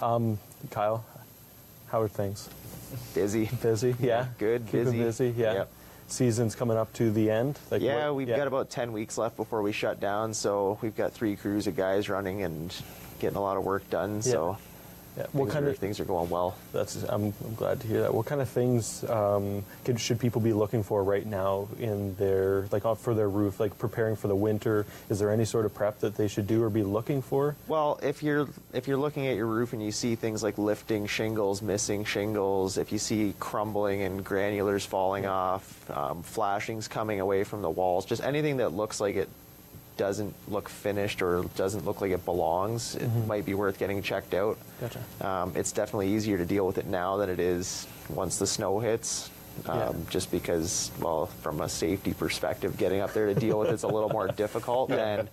[0.03, 0.38] Um,
[0.70, 1.05] Kyle,
[1.88, 2.49] how are things?
[3.14, 3.47] Busy.
[3.62, 3.95] Busy.
[4.01, 4.26] Yeah.
[4.38, 4.66] Good.
[4.66, 4.99] Keeping busy.
[4.99, 5.34] busy.
[5.36, 5.53] Yeah.
[5.55, 5.72] Yep.
[6.07, 7.59] Season's coming up to the end.
[7.70, 8.36] Like yeah, we've yeah.
[8.36, 11.76] got about 10 weeks left before we shut down, so we've got three crews of
[11.76, 12.74] guys running and
[13.20, 14.20] getting a lot of work done.
[14.20, 14.59] So
[15.17, 15.27] Yeah.
[15.33, 16.57] What things kind are- of things are going well?
[16.73, 18.12] That's I'm, I'm glad to hear that.
[18.12, 22.67] What kind of things um, could, should people be looking for right now in their
[22.73, 24.87] like for their roof, like preparing for the winter?
[25.09, 27.55] Is there any sort of prep that they should do or be looking for?
[27.69, 31.07] Well, if you're if you're looking at your roof and you see things like lifting
[31.07, 37.45] shingles, missing shingles, if you see crumbling and granulars falling off, um, flashings coming away
[37.45, 39.29] from the walls, just anything that looks like it
[39.97, 43.26] doesn't look finished or doesn't look like it belongs, it Mhm.
[43.26, 44.57] might be worth getting checked out.
[44.80, 45.01] Gotcha.
[45.20, 48.80] Um, it's definitely easier to deal with it now than it is once the snow
[48.80, 49.30] hits.
[49.66, 49.92] Um, Yeah.
[50.11, 53.88] Just because, well, from a safety perspective, getting up there to deal with it's a
[53.88, 54.90] little more difficult.
[54.90, 55.28] And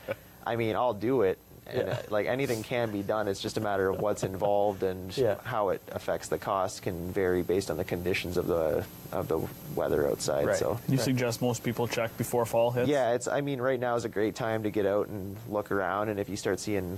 [0.45, 1.39] I mean, I'll do it.
[1.67, 1.93] And Yeah.
[1.93, 3.27] uh, like anything can be done.
[3.27, 5.35] It's just a matter of what's involved and Yeah.
[5.43, 9.39] how it affects the cost can vary based on the conditions of the of the
[9.75, 10.55] weather outside.
[10.57, 12.89] So you suggest most people check before fall hits?
[12.89, 13.27] yeah, it's.
[13.27, 16.09] I mean, right now is a great time to get out and look around.
[16.09, 16.97] And if you start seeing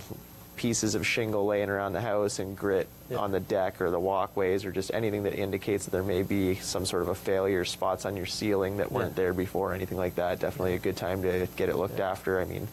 [0.55, 2.87] pieces of shingle laying around the house and grit
[3.17, 6.53] on the deck or the walkways or just anything that indicates that there may be
[6.55, 10.13] some sort of a failure, spots on your ceiling that weren't there before, anything like
[10.15, 12.39] that, definitely a good time to get it looked after.
[12.39, 12.67] I mean,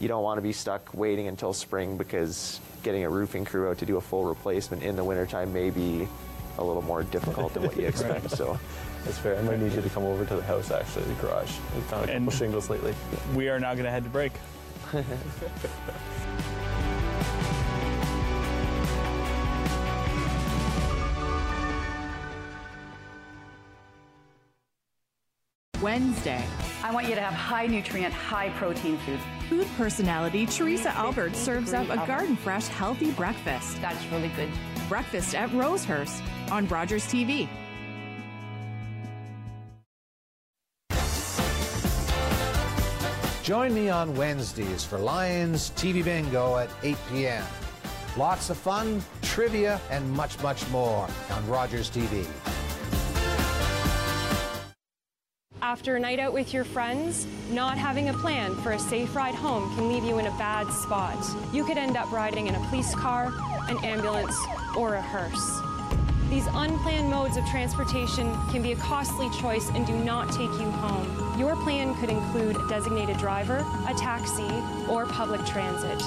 [0.00, 3.78] you don't want to be stuck waiting until spring because getting a roofing crew out
[3.78, 6.08] to do a full replacement in the wintertime may be
[6.58, 8.22] a little more difficult than what you expect.
[8.22, 8.30] Right.
[8.30, 8.58] So.
[9.04, 9.38] That's fair.
[9.38, 11.50] I might need you to come over to the house, actually, the garage.
[11.74, 12.94] We found a couple shingles lately.
[13.34, 14.32] We are now going to head to break.
[25.80, 26.44] Wednesday.
[26.82, 29.18] I want you to have high nutrient, high protein food.
[29.50, 33.80] Food personality Theresa Albert serves up a garden fresh, healthy breakfast.
[33.80, 34.48] That's really good.
[34.88, 36.22] Breakfast at Rosehurst
[36.52, 37.48] on Rogers TV.
[43.42, 47.44] Join me on Wednesdays for Lions TV Bingo at 8 p.m.
[48.16, 52.24] Lots of fun, trivia, and much, much more on Rogers TV.
[55.62, 59.34] After a night out with your friends, not having a plan for a safe ride
[59.34, 61.18] home can leave you in a bad spot.
[61.52, 63.30] You could end up riding in a police car,
[63.68, 64.34] an ambulance,
[64.74, 65.60] or a hearse.
[66.30, 70.70] These unplanned modes of transportation can be a costly choice and do not take you
[70.70, 71.38] home.
[71.38, 74.48] Your plan could include a designated driver, a taxi,
[74.88, 76.02] or public transit.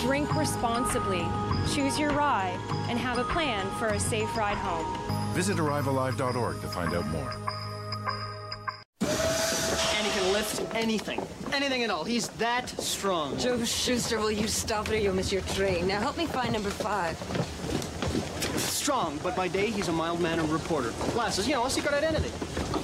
[0.00, 1.26] Drink responsibly,
[1.72, 2.58] choose your ride,
[2.90, 4.84] and have a plan for a safe ride home.
[5.32, 7.59] Visit ArriveAlive.org to find out more.
[10.58, 11.26] And he can lift anything.
[11.52, 12.04] Anything at all.
[12.04, 13.38] He's that strong.
[13.38, 15.86] Joe Shuster, will you stop it or you'll miss your train?
[15.86, 17.16] Now help me find number five.
[18.58, 20.92] Strong, but by day he's a mild-mannered reporter.
[21.12, 22.30] Glasses, you know, a secret identity.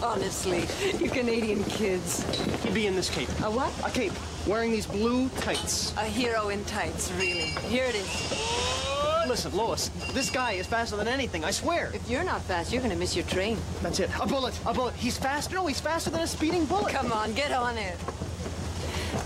[0.02, 0.66] Honestly,
[1.02, 2.22] you Canadian kids.
[2.62, 3.28] He'd be in this cape.
[3.42, 3.72] A what?
[3.84, 4.12] A cape.
[4.46, 5.94] Wearing these blue tights.
[5.96, 7.50] A hero in tights, really.
[7.68, 8.85] Here it is.
[9.28, 11.90] Listen, Lois, this guy is faster than anything, I swear.
[11.92, 13.58] If you're not fast, you're gonna miss your train.
[13.82, 14.08] That's it.
[14.20, 14.58] A bullet.
[14.64, 14.94] A bullet.
[14.94, 15.56] He's faster.
[15.56, 16.92] No, he's faster than a speeding bullet.
[16.92, 17.96] Come on, get on it.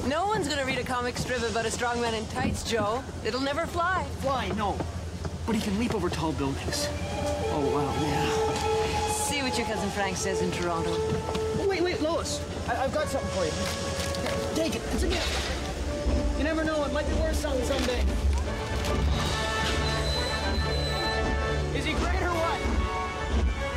[0.09, 3.05] No one's gonna read a comic strip about a strong man in tights, Joe.
[3.25, 4.07] It'll never fly.
[4.21, 4.79] Fly, no.
[5.47, 6.89] But he can leap over tall buildings.
[7.53, 9.13] Oh, wow, yeah.
[9.13, 10.97] See what your cousin Frank says in Toronto.
[11.69, 12.41] Wait, wait, Lois.
[12.69, 14.55] I- have got something for you.
[14.57, 14.83] Take it.
[14.95, 16.39] It's a gift.
[16.39, 16.85] You never know.
[16.85, 18.03] It might be worth something someday.
[22.21, 22.61] Great or what?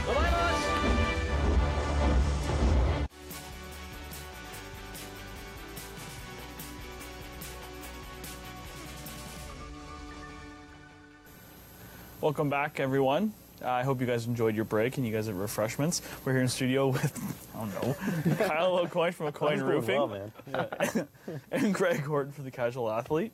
[0.08, 1.74] Bye-bye, Lois.
[12.22, 13.34] Welcome back, everyone.
[13.62, 16.02] Uh, I hope you guys enjoyed your break and you guys have refreshments.
[16.26, 17.74] We're here in studio with, I don't
[18.28, 20.32] know, Kyle O'Coin from O'Coin That was going Roofing.
[20.52, 21.08] well, man.
[21.52, 23.32] and Greg Horton for the Casual Athlete.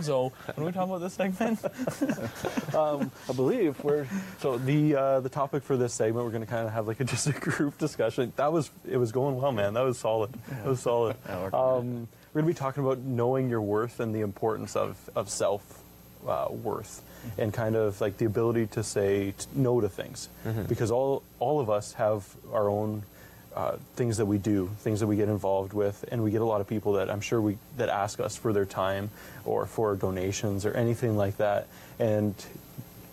[0.00, 1.64] So, what are we talking about this segment?
[2.74, 4.06] um, I believe we're
[4.40, 7.00] so the uh, the topic for this segment we're going to kind of have like
[7.00, 8.32] a, just a group discussion.
[8.36, 9.74] That was it was going well, man.
[9.74, 10.32] That was solid.
[10.50, 11.16] That was solid.
[11.28, 15.30] Um, we're going to be talking about knowing your worth and the importance of of
[15.30, 15.82] self
[16.26, 17.02] uh, worth
[17.38, 20.68] and kind of like the ability to say t- no to things Mhm.
[20.68, 23.02] because all all of us have our own
[23.56, 26.44] uh, things that we do, things that we get involved with, and we get a
[26.44, 29.10] lot of people that I'm sure we that ask us for their time
[29.44, 31.66] or for donations or anything like that.
[31.98, 32.34] And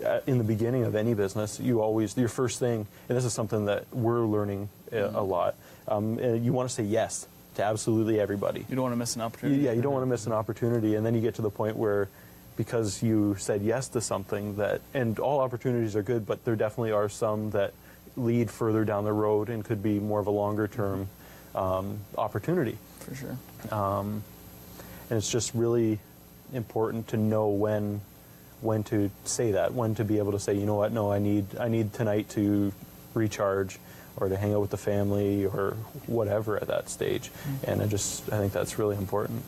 [0.06, 3.34] uh, in the beginning of any business, you always your first thing, and this is
[3.34, 5.56] something that we're learning uh, a lot.
[5.88, 8.66] Um, you want to say yes to absolutely everybody.
[8.68, 9.62] You don't want to miss an opportunity.
[9.62, 11.78] Yeah, you don't want to miss an opportunity, and then you get to the point
[11.78, 12.10] where,
[12.58, 16.92] because you said yes to something that, and all opportunities are good, but there definitely
[16.92, 17.74] are some that
[18.16, 21.08] lead further down the road and could be more of a longer term
[21.56, 22.78] um, opportunity.
[23.00, 23.38] For sure.
[23.72, 24.24] Um,
[25.10, 26.00] and it's just really
[26.54, 28.02] important to know when
[28.62, 31.20] when to say that, when to be able to say, you know what, no, I
[31.20, 32.72] need I need tonight to
[33.14, 33.78] recharge
[34.16, 37.32] or to hang out with the family or whatever at that stage.
[37.64, 39.44] And I just I think that's really important.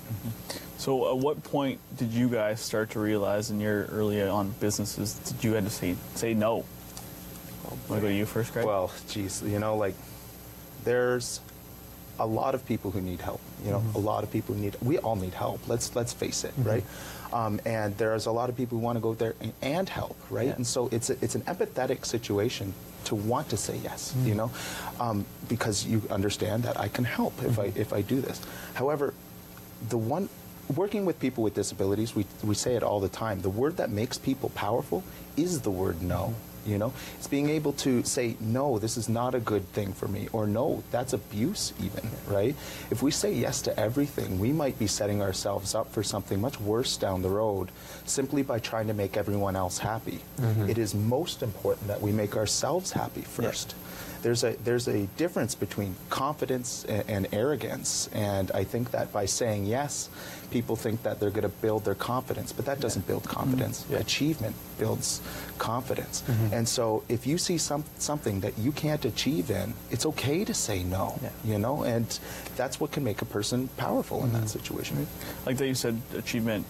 [0.78, 5.18] So, at what point did you guys start to realize in your early on businesses
[5.20, 6.66] that you had to say say no?
[7.90, 8.66] Want to go to you first, Greg?
[8.66, 9.96] Well, geez, you know, like
[10.84, 11.40] there's
[12.20, 13.42] a lot of people who need help.
[13.66, 13.96] You know, Mm-hmm.
[13.98, 14.76] a lot of people who need.
[14.82, 15.68] We all need help.
[15.68, 16.84] Let's let's face it, right?
[17.34, 20.16] Um, and there's a lot of people who want to go there and, and help,
[20.30, 20.56] right?
[20.56, 22.74] And so it's a, it's an empathetic situation
[23.06, 24.14] to want to say yes.
[24.14, 24.28] Mm-hmm.
[24.28, 24.52] You know,
[25.00, 27.82] um, because you understand that I can help if I Mm-hmm.
[27.82, 28.40] if I do this.
[28.76, 29.14] However,
[29.90, 30.30] the one
[30.76, 33.42] working with people with disabilities, we, we say it all the time.
[33.42, 35.04] The word that makes people powerful
[35.38, 36.34] is the word no.
[36.66, 40.08] You know, it's being able to say no, this is not a good thing for
[40.08, 42.56] me, or no, that's abuse, even right.
[42.90, 46.60] If we say yes to everything, we might be setting ourselves up for something much
[46.60, 47.70] worse down the road,
[48.06, 50.20] simply by trying to make everyone else happy.
[50.40, 50.68] Mhm.
[50.70, 53.76] It is most important that we make ourselves happy first
[54.26, 59.28] there's a there's a difference between confidence and, and arrogance, and I think that by
[59.28, 60.10] saying yes,
[60.50, 63.40] people think that they're going to build their confidence, but that doesn't build mm-hmm.
[63.40, 63.86] confidence.
[63.92, 65.22] Achievement builds
[65.60, 66.56] confidence, mm-hmm.
[66.56, 70.56] and so if you see some something that you can't achieve in, it's okay to
[70.56, 71.20] say no.
[71.44, 72.08] You know, and
[72.56, 74.58] that's what can make a person powerful in that mm-hmm.
[74.58, 75.06] situation.
[75.46, 76.66] Like that you said, achievement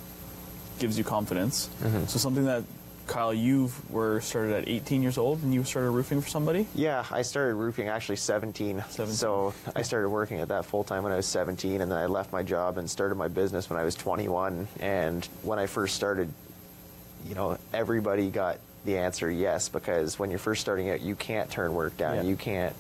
[0.79, 1.69] gives you confidence.
[1.81, 2.07] Mm-hmm.
[2.07, 2.65] So something that
[3.07, 6.67] Kyle, you were started at 18 years old and you started roofing for somebody.
[6.75, 8.83] Yeah, I started roofing actually 17.
[8.89, 12.07] So I started working at that full time when I was 17, and then I
[12.07, 14.67] left my job and started my business when I was 21.
[14.79, 16.29] And when I first started,
[17.27, 21.49] you know, everybody got the answer yes because when you're first starting out, you can't
[21.49, 22.15] turn work down.
[22.15, 22.21] Yeah.
[22.23, 22.75] You can't,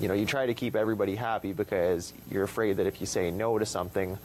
[0.00, 3.30] you know, you try to keep everybody happy because you're afraid that if you say
[3.30, 4.18] no to something,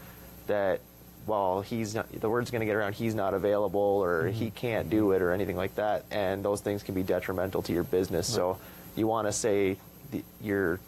[0.48, 0.82] that
[1.28, 4.89] well, he's not, the word's going to get around, he's not available or he can't
[4.89, 6.03] do it or anything like that.
[6.11, 8.28] And those things can be detrimental to your business.
[8.28, 8.57] So
[8.95, 9.78] you want to say
[10.11, 10.80] the, your,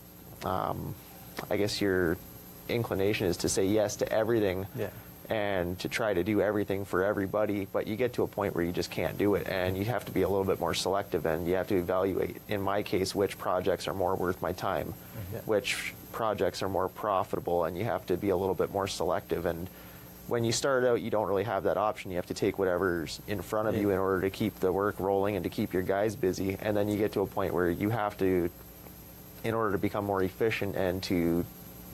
[0.43, 0.93] um,
[1.49, 2.17] I guess your
[2.69, 4.89] inclination is to say yes to everything Yeah.
[5.29, 8.63] and to try to do everything for everybody, but you get to a point where
[8.65, 11.25] you just can't do it, and you have to be a little bit more selective,
[11.25, 14.93] and you have to evaluate, in my case, which projects are more worth my time,
[15.33, 15.39] Yeah.
[15.45, 19.45] which projects are more profitable, and you have to be a little bit more selective.
[19.45, 19.67] And
[20.27, 22.11] when you start out, you don't really have that option.
[22.11, 24.99] You have to take whatever's in front of you in order to keep the work
[24.99, 27.69] rolling and to keep your guys busy, and then you get to a point where
[27.69, 28.49] you have to
[29.43, 31.45] in order to become more efficient and to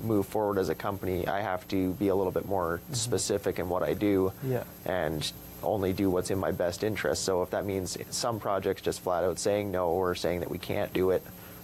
[0.04, 2.94] move forward as a company, I have to be a little bit more mm-hmm.
[2.94, 4.64] specific in what I do Yeah.
[4.86, 5.30] and
[5.62, 7.24] only do what's in my best interest.
[7.24, 10.58] So if that means some projects just flat out saying no or saying that we
[10.58, 11.22] can't do it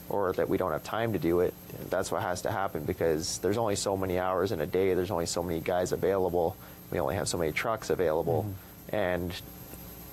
[0.10, 1.53] or that we don't have time to do it,
[1.89, 5.12] that's what has to happen because there's only so many hours in a day, there's
[5.12, 6.55] only so many guys available,
[6.91, 8.45] we only have so many trucks available,
[8.89, 9.34] and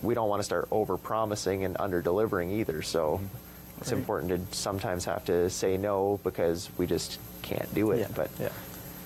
[0.02, 2.82] we don't want to start over promising and under delivering either.
[2.82, 3.20] So
[3.80, 3.98] it's Right.
[3.98, 8.14] important to sometimes have to say no because we just can't do it.
[8.14, 8.30] But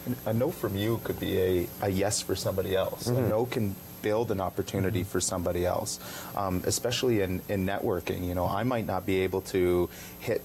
[0.06, 3.06] And A no from you could be a, a yes for somebody else.
[3.08, 3.28] A Mhm.
[3.28, 5.98] no can build an opportunity for somebody else,
[6.36, 8.24] um, especially in, in networking.
[8.26, 9.88] You know, I might not be able to
[10.20, 10.40] hit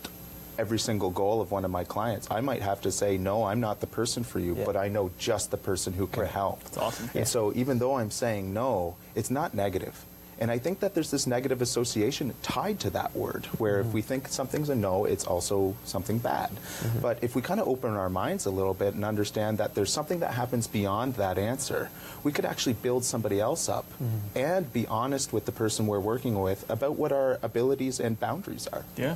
[0.57, 2.29] every single goal of one of my clients.
[2.29, 5.11] I might have to say, no, I'm not the person for you, but I know
[5.17, 6.63] just the person who can help.
[6.63, 7.09] That's awesome.
[7.13, 10.05] And so even though I'm saying no, it's not negative.
[10.43, 14.01] And I think that there's this negative association tied to that word, where if we
[14.01, 14.09] mm-hmm.
[14.09, 16.49] think something's a no, it's also something bad.
[16.49, 16.99] Mm-hmm.
[16.99, 19.93] But if we kind of open our minds a little bit and understand that there's
[19.93, 21.89] something that happens beyond that answer,
[22.25, 24.37] we could actually build somebody else up mm-hmm.
[24.37, 28.67] and be honest with the person we're working with about what our abilities and boundaries
[28.67, 28.83] are.
[28.97, 29.15] Yeah.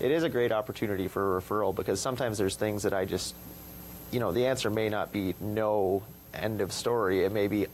[0.00, 3.34] It is a great opportunity for a referral because sometimes there's things that I just,
[4.10, 6.02] you know, the answer may not be no,
[6.32, 7.22] end of story.
[7.22, 7.66] It may be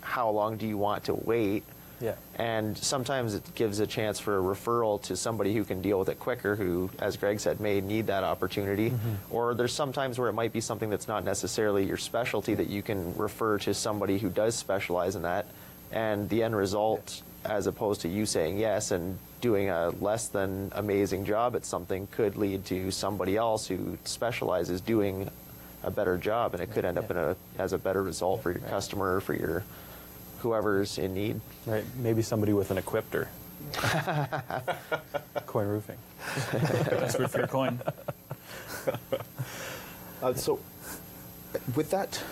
[0.00, 1.62] how long do you want to wait?
[2.02, 2.16] Yeah.
[2.34, 6.08] And sometimes it gives a chance for a referral to somebody who can deal with
[6.08, 8.90] it quicker, who, as Greg said, may need that opportunity.
[8.90, 9.14] Mm-hmm.
[9.34, 12.82] Or there's sometimes where it might be something that's not necessarily your specialty that you
[12.82, 15.46] can refer to somebody who does specialize in that.
[15.92, 20.72] And the end result, as opposed to you saying yes and doing a less than
[20.74, 25.30] amazing job at something, could lead to somebody else who specializes doing
[25.84, 28.52] a better job, and it could end up in a as a better result for
[28.52, 29.64] your customer, for your
[30.42, 31.40] whoever's in need.
[31.66, 31.84] Right.
[31.96, 33.28] Maybe somebody with an equipter.
[35.46, 35.96] coin roofing.
[36.52, 37.80] Best root for your coin.
[40.22, 40.60] Uh, so,
[41.74, 42.22] with that,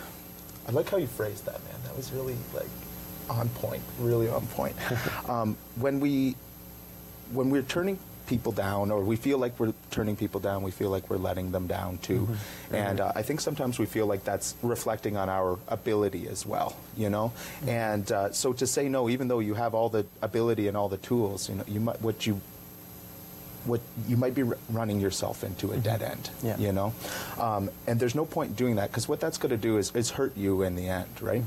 [0.68, 1.74] I like how you phrased that, man.
[1.82, 2.68] That was really like
[3.28, 4.76] on point, really on point.
[5.28, 6.36] um, when we
[7.32, 7.98] when we're turning
[8.30, 11.50] people down, or we feel like we're turning people down, we feel like we're letting
[11.50, 12.20] them down too.
[12.20, 12.74] Mm-hmm.
[12.74, 16.76] And uh, I think sometimes we feel like that's reflecting on our ability as well,
[16.96, 17.32] you know.
[17.34, 17.68] Mm-hmm.
[17.68, 20.88] And uh, so to say no, even though you have all the ability and all
[20.88, 22.40] the tools, you know, you might what you
[23.66, 26.56] what you might be r- running yourself into a dead end, Yeah.
[26.56, 26.94] you know,
[27.38, 30.10] um, and there's no point doing that because what that's going to do is, is
[30.10, 31.42] hurt you in the end, right?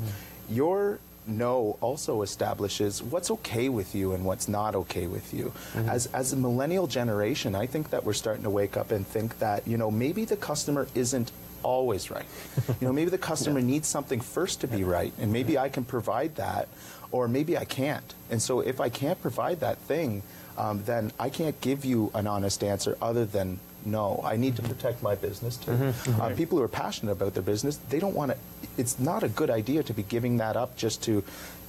[0.50, 5.52] Your no also establishes what's okay with you and what's not okay with you.
[5.88, 9.40] As as a millennial generation, I think that we're starting to wake up and think
[9.40, 11.32] that you know maybe the customer isn't
[11.64, 12.26] always right.
[12.82, 15.84] you know, maybe the customer needs something first to be right, and maybe I can
[15.84, 16.68] provide that,
[17.12, 18.14] or maybe I can't.
[18.30, 20.22] And so if I can't provide that thing,
[20.58, 24.22] um, then I can't give you an honest answer other than no.
[24.24, 25.72] I need to protect my business too.
[25.72, 26.20] Mhm.
[26.20, 28.38] Uh, people who are passionate about their business, they don't want to.
[28.78, 31.24] It's not a good idea to be giving that up just to.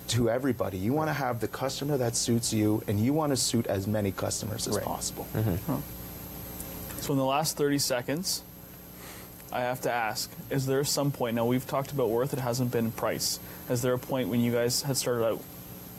[0.08, 3.38] To everybody, you want to have the customer that suits you, and you want to
[3.38, 5.26] suit as many customers as possible.
[7.00, 8.42] So in the last 30 seconds,
[9.50, 12.70] I have to ask, is there some point, now we've talked about worth, it hasn't
[12.70, 13.38] been price.
[13.70, 15.40] Is there a point when you guys had started out,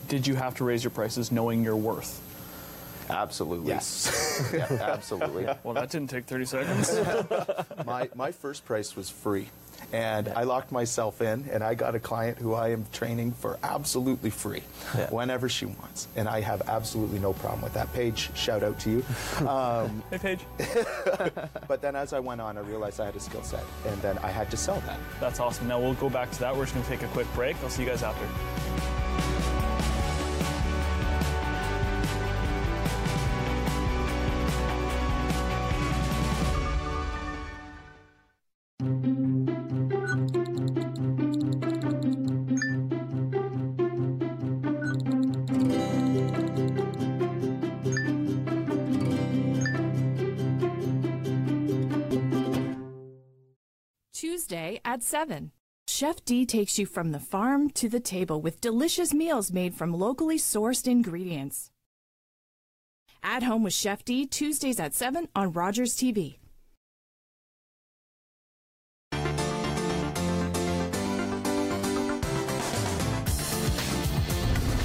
[0.06, 2.20] did you have to raise your prices knowing your worth?
[3.08, 3.68] Absolutely.
[3.68, 4.50] Yes.
[4.52, 5.46] yeah, absolutely.
[5.62, 7.00] Well, that didn't take 30 seconds.
[7.86, 9.48] my my first price was free,
[9.92, 13.58] and I locked myself in, and I got a client who I am training for
[13.62, 14.60] absolutely free,
[15.10, 17.92] whenever she wants, and I have absolutely no problem with that.
[17.92, 19.46] Paige, shout out to you.
[19.46, 20.40] Um, hey, Paige.
[21.68, 24.18] but then as I went on, I realized I had a skill set, and then
[24.18, 24.98] I had to sell that.
[25.20, 25.68] That's awesome.
[25.68, 26.54] Now we'll go back to that.
[26.54, 27.56] We're just going to take a quick break.
[27.62, 28.95] I'll see you guys after.
[54.96, 55.50] Tuesday at 7.
[55.88, 59.92] Chef D takes you from the farm to the table with delicious meals made from
[59.92, 61.70] locally sourced ingredients.
[63.22, 66.38] At Home with Chef D, Tuesdays at 7 on Rogers TV.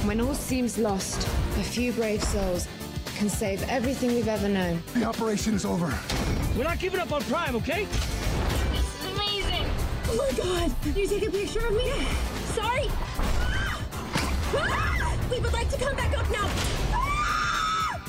[0.05, 2.67] When all seems lost, a few brave souls
[3.17, 4.81] can save everything we've ever known.
[4.93, 5.93] The operation is over.
[6.57, 7.87] We're not giving up on Prime, okay?
[10.11, 10.43] This is amazing!
[10.43, 10.81] Oh my god!
[10.83, 11.89] Did you take a picture of me?
[12.53, 12.87] Sorry!
[14.53, 15.17] Ah!
[15.31, 16.49] We would like to come back up now!
[16.93, 18.01] Ah!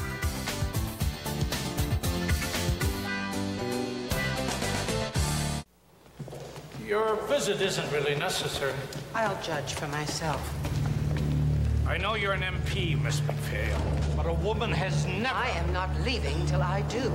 [6.84, 8.74] Your visit isn't really necessary.
[9.14, 10.40] I'll judge for myself.
[11.86, 13.80] I know you're an MP, Miss Macphail,
[14.16, 15.34] but a woman has never.
[15.34, 17.12] I am not leaving till I do.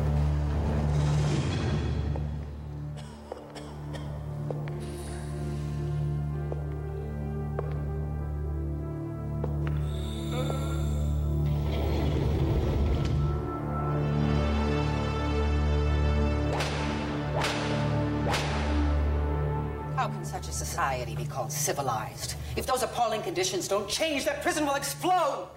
[21.47, 22.35] Called civilized?
[22.57, 25.47] If those appalling conditions don't change, that prison will explode!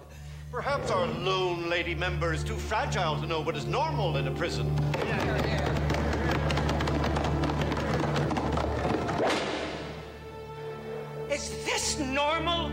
[0.49, 4.31] Perhaps our lone lady member is too fragile to know what is normal in a
[4.31, 4.67] prison.
[11.29, 12.69] Is this normal?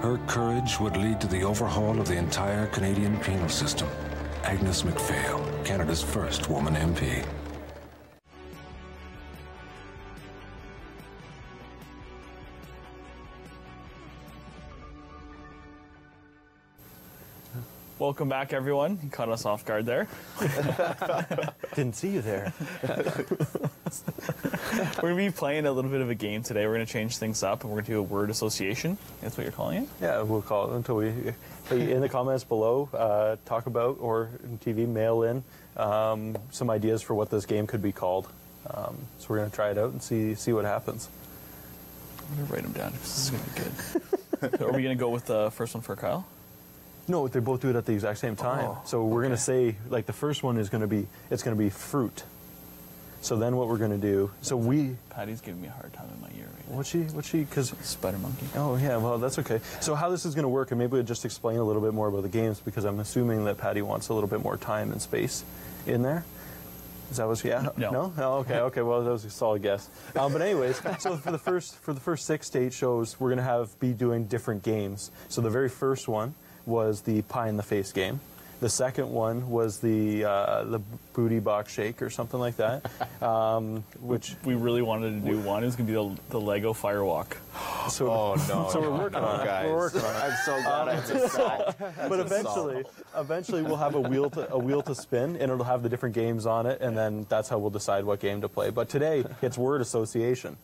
[0.00, 3.88] Her courage would lead to the overhaul of the entire Canadian penal system.
[4.44, 7.26] Agnes Macphail, Canada's first woman MP.
[18.00, 18.98] Welcome back, everyone.
[19.02, 20.08] You caught us off guard there.
[21.74, 22.50] Didn't see you there.
[25.02, 26.66] we're going to be playing a little bit of a game today.
[26.66, 28.96] We're going to change things up and we're going to do a word association.
[29.20, 29.88] That's what you're calling it?
[30.00, 31.12] Yeah, we'll call it until we.
[31.70, 34.30] In the comments below, uh, talk about or
[34.64, 35.44] TV mail in
[35.76, 38.28] um, some ideas for what this game could be called.
[38.70, 41.10] Um, so we're going to try it out and see see what happens.
[42.30, 44.62] I'm gonna write them down because this is gonna be good.
[44.62, 46.24] Are we gonna go with the first one for Kyle?
[47.10, 48.64] No, they both do it at the exact same time.
[48.64, 51.42] Oh, so we're going to say like the first one is going to be it's
[51.42, 52.22] going to be fruit.
[53.22, 54.30] So then what we're going to do?
[54.40, 56.76] So we Patty's giving me a hard time in my ear right now.
[56.76, 58.46] what's she what's she because Spider monkey.
[58.54, 59.60] Oh yeah, well that's okay.
[59.80, 61.92] So how this is going to work, and maybe we'll just explain a little bit
[61.92, 64.92] more about the games because I'm assuming that Patty wants a little bit more time
[64.92, 65.44] and space
[65.86, 66.24] in there.
[67.10, 67.44] Is that what?
[67.44, 67.68] Yeah.
[67.76, 67.90] No.
[67.90, 68.12] No.
[68.18, 68.58] Oh, okay.
[68.70, 68.82] Okay.
[68.82, 69.90] Well, that was a solid guess.
[70.14, 73.30] Um, but anyways, so for the first for the first six to eight shows, we're
[73.30, 75.10] gonna have be doing different games.
[75.28, 76.34] So the very first one
[76.70, 78.20] was the pie in the face game.
[78.60, 80.80] The second one was the uh, the
[81.14, 82.90] booty box shake or something like that,
[83.22, 85.38] um, which we really wanted to do.
[85.40, 87.36] One is gonna be the, the Lego firewalk.
[87.88, 89.66] So, Oh, no, So we're working no, on it.
[89.66, 90.18] We're working on it.
[90.22, 92.08] I'm so glad I missed that.
[92.10, 92.84] but eventually,
[93.16, 96.14] eventually we'll have a wheel to a wheel to spin, and it'll have the different
[96.14, 98.68] games on it, and then that's how we'll decide what game to play.
[98.68, 100.58] But today it's word association.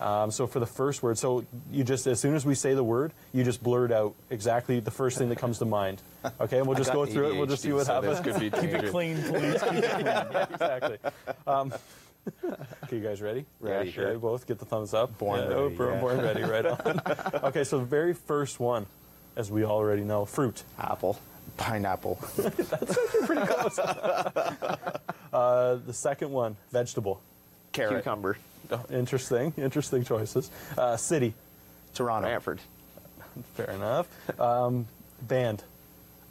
[0.00, 2.82] Um, so for the first word, so you just as soon as we say the
[2.82, 6.02] word, you just blurt out exactly the first thing that comes to mind.
[6.38, 7.36] Okay, and we'll just go through it.
[7.36, 8.20] We'll just see what so happens.
[8.20, 9.62] could be Keep it clean, please.
[9.62, 10.04] Keep it clean.
[10.04, 10.98] Yeah, exactly.
[11.46, 11.72] Um,
[12.84, 13.46] okay, you guys ready?
[13.58, 13.88] Ready.
[13.96, 15.16] Okay, both get the thumbs up.
[15.16, 16.00] Born Yeah, ready, oh, born, yeah.
[16.00, 17.00] born ready, right on.
[17.44, 18.84] okay, so the very first one,
[19.34, 20.62] as we already know, fruit.
[20.78, 21.18] Apple.
[21.56, 22.18] Pineapple.
[22.36, 23.78] That's actually pretty close.
[23.78, 27.22] uh, the second one, vegetable.
[27.72, 28.02] Carrot.
[28.02, 28.36] Cucumber.
[28.90, 30.50] Interesting, interesting choices.
[30.78, 31.34] Uh, city.
[31.94, 32.28] Toronto.
[32.28, 32.60] Brantford.
[33.54, 34.08] Fair enough.
[34.40, 34.86] Um,
[35.22, 35.64] band.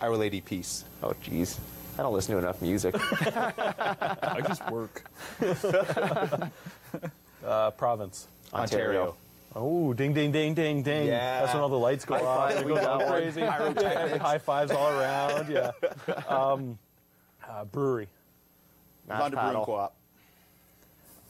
[0.01, 0.85] Our Lady Peace.
[1.03, 1.59] Oh, jeez.
[1.97, 2.95] I don't listen to enough music.
[3.01, 5.03] I just work.
[7.45, 8.27] Uh, province.
[8.53, 9.15] Ontario.
[9.55, 11.07] Oh, ding, ding, ding, ding, ding.
[11.07, 11.39] Yeah.
[11.39, 12.51] That's when all the lights go High off.
[12.51, 13.21] It we goes got all one.
[13.21, 13.41] crazy.
[13.41, 15.49] High fives all around.
[15.49, 15.71] Yeah.
[16.27, 16.77] Um,
[17.47, 18.07] uh, brewery.
[19.07, 19.65] Mash London Brewing.
[19.65, 19.95] Co-op.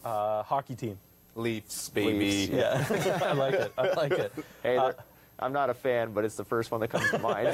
[0.10, 0.97] Uh, hockey team.
[1.36, 2.18] Leafs, baby.
[2.20, 3.20] Leafs, Yeah.
[3.26, 3.74] I like it.
[3.78, 4.34] I like it.
[4.64, 4.95] Hey, there-
[5.41, 7.47] I'm not a fan, but it's the first one that comes to mind.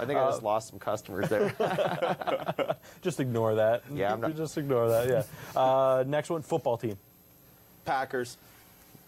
[0.00, 1.54] I think I just lost some customers there.
[3.02, 3.82] Just ignore that.
[3.92, 5.08] Yeah, I'm not- Just ignore that.
[5.08, 5.60] Yeah.
[5.60, 6.96] Uh, next one, football team.
[7.84, 8.38] Packers.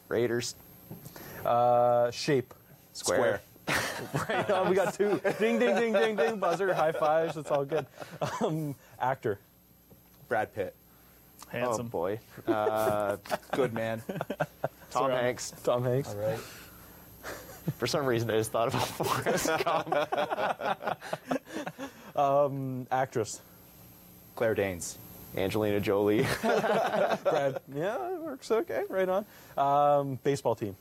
[0.08, 0.54] Raiders.
[1.44, 2.52] Uh, shape.
[2.92, 3.40] Square.
[4.28, 4.68] Right on.
[4.68, 5.20] We got two.
[5.38, 6.36] Ding, ding, ding, ding, ding.
[6.38, 6.74] Buzzer.
[6.74, 7.36] High fives.
[7.38, 7.86] It's all good.
[8.42, 9.38] Um, actor.
[10.28, 10.74] Brad Pitt.
[11.53, 11.88] Oh Handsome.
[11.88, 12.18] boy.
[12.47, 13.16] Uh,
[13.53, 14.03] Good man.
[14.09, 14.49] Tom
[14.90, 15.14] Sorry.
[15.14, 15.53] Hanks.
[15.62, 16.09] Tom Hanks.
[16.11, 16.38] All right.
[17.78, 20.99] For some reason, I just thought about Forrest Gump.
[22.16, 23.40] Um, actress.
[24.36, 24.99] Claire Danes.
[25.36, 26.24] Angelina Jolie.
[26.42, 27.59] Brad.
[27.74, 28.53] Yeah, it works.
[28.53, 28.84] Okay.
[28.88, 29.24] Right on.
[29.59, 30.76] Um, baseball team.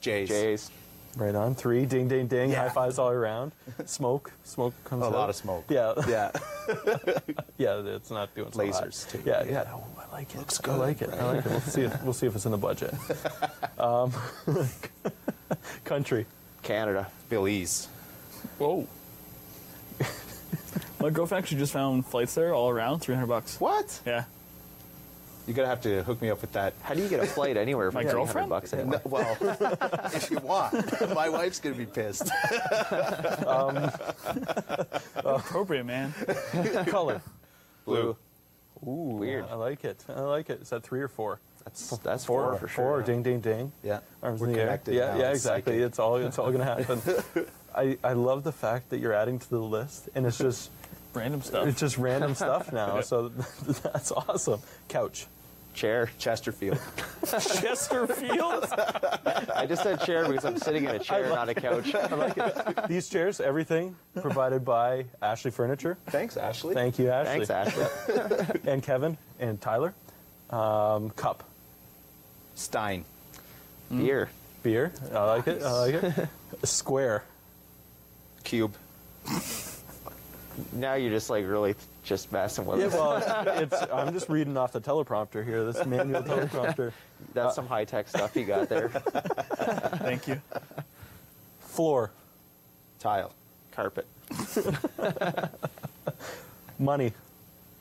[0.00, 0.28] Jays.
[0.30, 0.70] Jays.
[1.16, 1.54] Right on.
[1.54, 1.86] Three.
[1.86, 2.50] Ding, ding, ding.
[2.50, 2.62] Yeah.
[2.62, 3.52] High fives all around.
[3.84, 4.32] Smoke.
[4.44, 5.12] Smoke comes A out.
[5.12, 5.64] lot of smoke.
[5.68, 5.94] Yeah.
[6.08, 6.30] Yeah.
[7.58, 8.84] Yeah, it's not doing so hot.
[8.84, 9.20] Lasers, too.
[9.26, 9.64] Yeah, yeah.
[9.74, 10.38] Oh, I like it.
[10.38, 10.74] Looks good.
[10.74, 11.10] I like it.
[11.10, 11.50] I like it.
[11.50, 11.82] We'll see.
[11.82, 12.94] If, we'll see if it's in the budget.
[13.78, 14.12] Um,
[15.84, 16.26] country.
[16.62, 17.06] Canada.
[17.28, 17.88] Belize.
[18.58, 18.86] Whoa.
[21.00, 23.58] My girlfriend actually just found flights there all around, 300 bucks.
[23.58, 24.00] What?
[24.06, 24.24] Yeah.
[25.50, 26.74] You're gonna have to hook me up with that.
[26.82, 28.50] How do you get a flight anywhere for My 300 girlfriend?
[28.50, 29.36] bucks No, well,
[30.14, 30.72] if you want,
[31.12, 32.30] my wife's gonna be pissed.
[33.48, 33.90] Um,
[35.16, 36.14] Appropriate, man.
[36.86, 37.20] Color.
[37.84, 38.16] Blue.
[38.86, 39.46] Ooh, Weird.
[39.50, 40.04] I like it.
[40.08, 40.62] I like it.
[40.62, 41.40] Is that three or four?
[41.64, 42.84] That's that's Four, four, for sure.
[42.84, 43.02] Four.
[43.02, 43.72] Ding, ding, ding.
[43.82, 44.00] Yeah.
[44.22, 44.80] Arms We're in the air.
[44.86, 45.18] Yeah, now.
[45.18, 45.72] yeah, It's exactly.
[45.72, 45.86] psychic.
[45.88, 46.16] It's all.
[46.16, 47.46] It's all going to happen.
[47.74, 50.70] I, I love the fact that you're adding to the list, and it's just
[51.12, 51.66] Random stuff.
[51.66, 53.00] it's just random stuff now.
[53.00, 53.30] So
[53.82, 54.60] that's awesome.
[54.88, 55.26] Couch.
[55.74, 56.10] Chair.
[56.18, 56.78] Chesterfield.
[57.26, 58.64] Chesterfield?
[59.54, 61.94] I just said chair because I'm sitting in a chair, not a couch.
[61.94, 62.88] I like it.
[62.88, 65.96] These chairs, everything provided by Ashley Furniture.
[66.08, 66.74] Thanks, Ashley.
[66.74, 67.44] Thank you, Ashley.
[67.46, 68.60] Thanks, Ashley.
[68.70, 69.94] And Kevin and Tyler.
[70.50, 71.44] Um, cup.
[72.54, 73.04] Stein.
[73.90, 74.28] Beer.
[74.62, 74.92] Beer.
[75.14, 75.62] I like it.
[75.62, 76.28] I like it.
[76.64, 77.24] Square.
[78.44, 78.74] Cube.
[80.72, 82.92] Now you're just like really just messing with Yeah, us.
[82.94, 86.92] well, it's, I'm just reading off the teleprompter here, this manual teleprompter.
[87.34, 88.88] That's some high tech stuff you got there.
[88.88, 90.40] Thank you.
[91.60, 92.10] Floor.
[92.98, 93.32] Tile.
[93.72, 94.06] Carpet.
[96.78, 97.12] Money.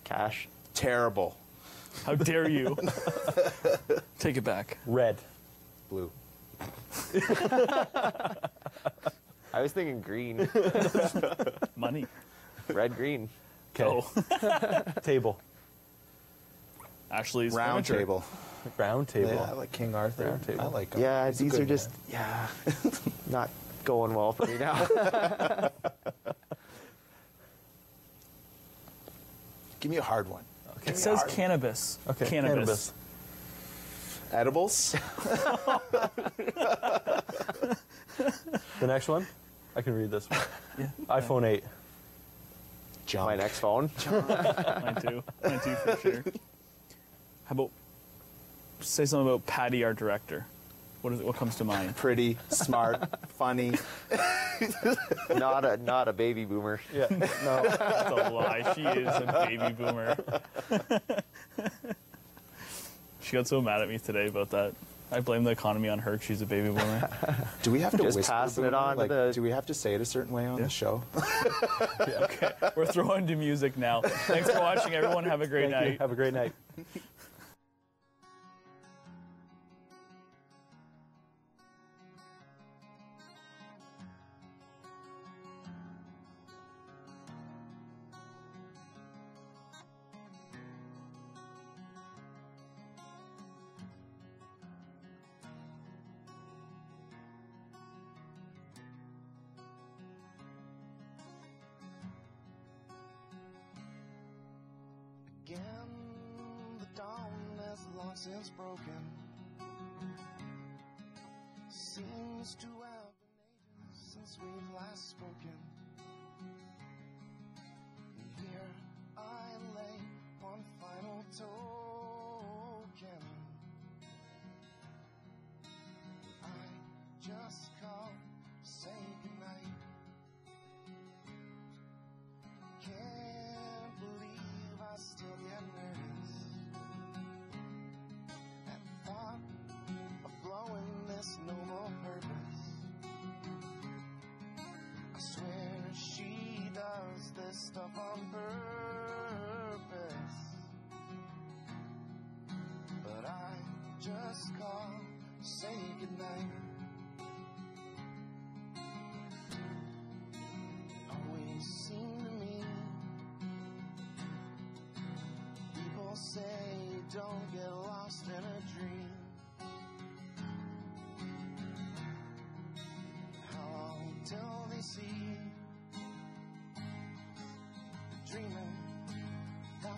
[0.04, 0.48] Cash.
[0.74, 1.38] Terrible.
[2.06, 2.78] How dare you?
[4.20, 4.78] Take it back.
[4.86, 5.18] Red.
[5.90, 6.12] Blue.
[9.54, 10.48] I was thinking green.
[11.76, 12.06] Money.
[12.70, 13.30] Red, green.
[13.80, 14.06] Oh.
[15.04, 15.40] Table.
[17.12, 17.98] Ashley's Round furniture.
[18.00, 18.24] table.
[18.78, 19.30] Round table.
[19.32, 20.26] Yeah, I like King Arthur.
[20.26, 20.62] Round table.
[20.62, 21.02] I like him.
[21.02, 21.98] Yeah, He's these good are just man.
[22.12, 22.48] yeah,
[23.32, 23.50] not
[23.86, 24.86] going well for me now.
[29.80, 30.44] Give me a hard one.
[30.86, 31.98] It says cannabis.
[32.08, 32.94] Okay, Cannabis.
[34.32, 34.96] Edibles.
[38.80, 39.26] The next one,
[39.76, 40.40] I can read this one.
[41.08, 41.64] iPhone 8.
[43.16, 43.90] My next phone.
[44.12, 45.24] Mine too.
[45.44, 46.24] Mine too for sure.
[47.46, 47.72] How about
[48.82, 50.46] say something about Patty, our director?
[51.02, 51.26] What is it?
[51.26, 51.96] What comes to mind?
[51.96, 53.74] Pretty, smart, funny.
[55.36, 56.82] not a not a baby boomer.
[56.94, 57.08] Yeah.
[57.10, 58.74] No, that's a lie.
[58.76, 60.18] She is a baby boomer.
[63.22, 64.74] she got so mad at me today about that.
[65.12, 66.18] I blame the economy on her.
[66.18, 67.10] 'cause She's a baby boomer.
[67.64, 68.78] Do we have to Just passing it boomer?
[68.78, 70.70] on to Like, the- Do we have to say it a certain way on the
[70.70, 71.04] show?
[72.00, 72.52] yeah, okay.
[72.76, 74.02] We're throwing to music now.
[74.02, 75.24] Thanks for watching, everyone.
[75.26, 75.90] Have a great Thank you.
[75.92, 76.00] night.
[76.02, 76.54] Have a great night.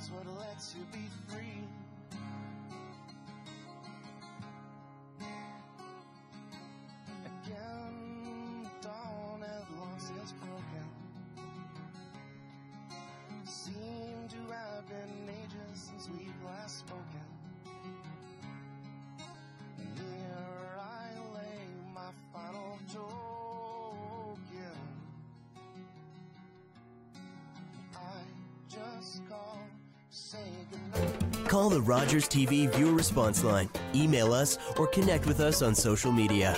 [0.02, 1.62] That's what lets you be free.
[7.46, 10.88] Again, dawn has long since broken
[13.46, 17.28] seem to have been ages since we've last spoken.
[19.78, 21.62] Here I lay
[21.94, 24.40] my final token.
[27.94, 28.24] I
[28.68, 29.71] just call, say goodnight.
[31.48, 36.12] Call the Rogers TV viewer response line, email us, or connect with us on social
[36.12, 36.58] media.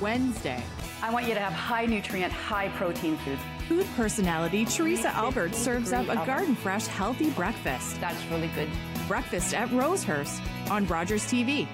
[0.00, 0.62] Wednesday.
[1.00, 3.38] I want you to have high nutrient, high protein food.
[3.72, 7.98] Food personality Theresa Albert serves up a garden fresh, healthy breakfast.
[8.02, 8.68] That's really good.
[9.08, 11.66] Breakfast at Rosehurst on Rogers TV.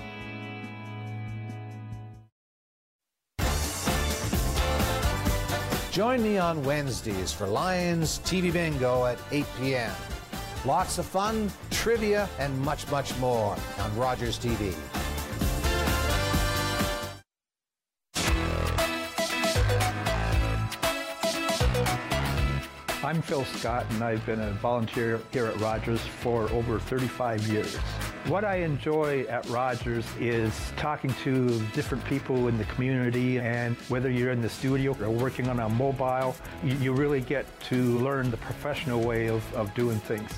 [5.90, 9.92] Join me on Wednesdays for Lions TV Bingo at 8 p.m.
[10.64, 14.72] Lots of fun, trivia, and much, much more on Rogers TV.
[23.08, 27.74] I'm Phil Scott, and I've been a volunteer here at Rogers for over 35 years.
[28.26, 34.10] What I enjoy at Rogers is talking to different people in the community, and whether
[34.10, 38.30] you're in the studio or working on a mobile, you, you really get to learn
[38.30, 40.30] the professional way of, of doing things.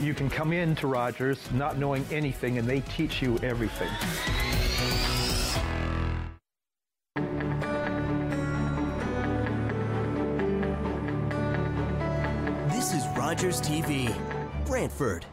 [0.00, 3.90] You can come in to Rogers not knowing anything, and they teach you everything.
[13.28, 14.08] Rogers TV,
[14.64, 15.26] Brantford.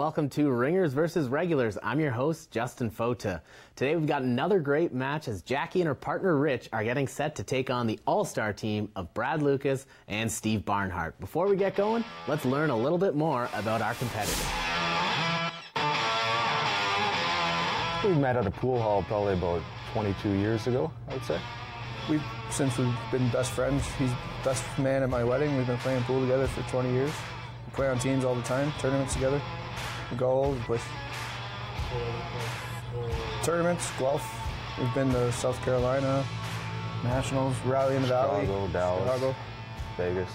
[0.00, 1.76] Welcome to Ringers versus Regulars.
[1.82, 3.42] I'm your host, Justin Fota.
[3.76, 7.36] Today we've got another great match as Jackie and her partner Rich are getting set
[7.36, 11.20] to take on the all-star team of Brad Lucas and Steve Barnhart.
[11.20, 14.42] Before we get going, let's learn a little bit more about our competitors.
[18.02, 19.60] We met at a pool hall probably about
[19.92, 21.38] 22 years ago, I would say.
[22.08, 23.84] We've since we've been best friends.
[23.98, 24.12] He's
[24.44, 25.58] best man at my wedding.
[25.58, 27.12] We've been playing pool together for 20 years.
[27.66, 29.42] We play on teams all the time, tournaments together.
[30.10, 30.82] We go all over the place.
[33.42, 34.26] Tournaments, Guelph.
[34.78, 36.24] We've been to South Carolina,
[37.04, 39.36] Nationals, Rally in the Valley, Chicago, Dallas, Chicago.
[39.96, 40.30] Vegas.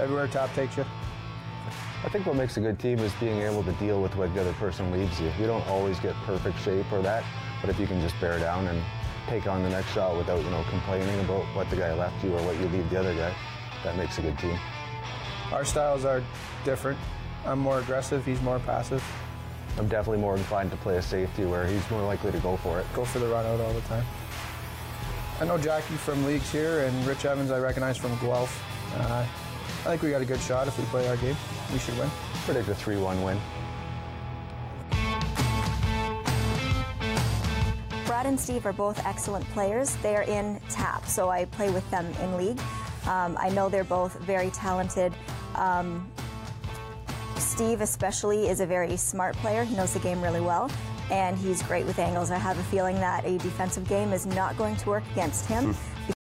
[0.00, 0.84] Everywhere TAP takes you.
[2.04, 4.40] I think what makes a good team is being able to deal with what the
[4.40, 5.32] other person leaves you.
[5.38, 7.24] You don't always get perfect shape or that,
[7.60, 8.82] but if you can just bear down and
[9.28, 12.34] take on the next shot without, you know, complaining about what the guy left you
[12.34, 13.34] or what you leave the other guy,
[13.84, 14.58] that makes a good team.
[15.52, 16.22] Our styles are
[16.64, 16.98] different.
[17.48, 18.26] I'm more aggressive.
[18.26, 19.02] He's more passive.
[19.78, 22.78] I'm definitely more inclined to play a safety where he's more likely to go for
[22.78, 22.86] it.
[22.92, 24.04] Go for the run out all the time.
[25.40, 28.62] I know Jackie from leagues here, and Rich Evans I recognize from Guelph.
[28.98, 29.24] Uh,
[29.80, 31.36] I think we got a good shot if we play our game.
[31.72, 32.10] We should win.
[32.44, 33.40] Predict a 3-1 win.
[38.04, 39.96] Brad and Steve are both excellent players.
[39.96, 42.60] They are in TAP, so I play with them in league.
[43.06, 45.14] Um, I know they're both very talented.
[45.54, 46.10] Um,
[47.38, 49.64] Steve, especially, is a very smart player.
[49.64, 50.70] He knows the game really well,
[51.10, 52.30] and he's great with angles.
[52.30, 55.72] I have a feeling that a defensive game is not going to work against him.
[55.72, 55.97] Hmm.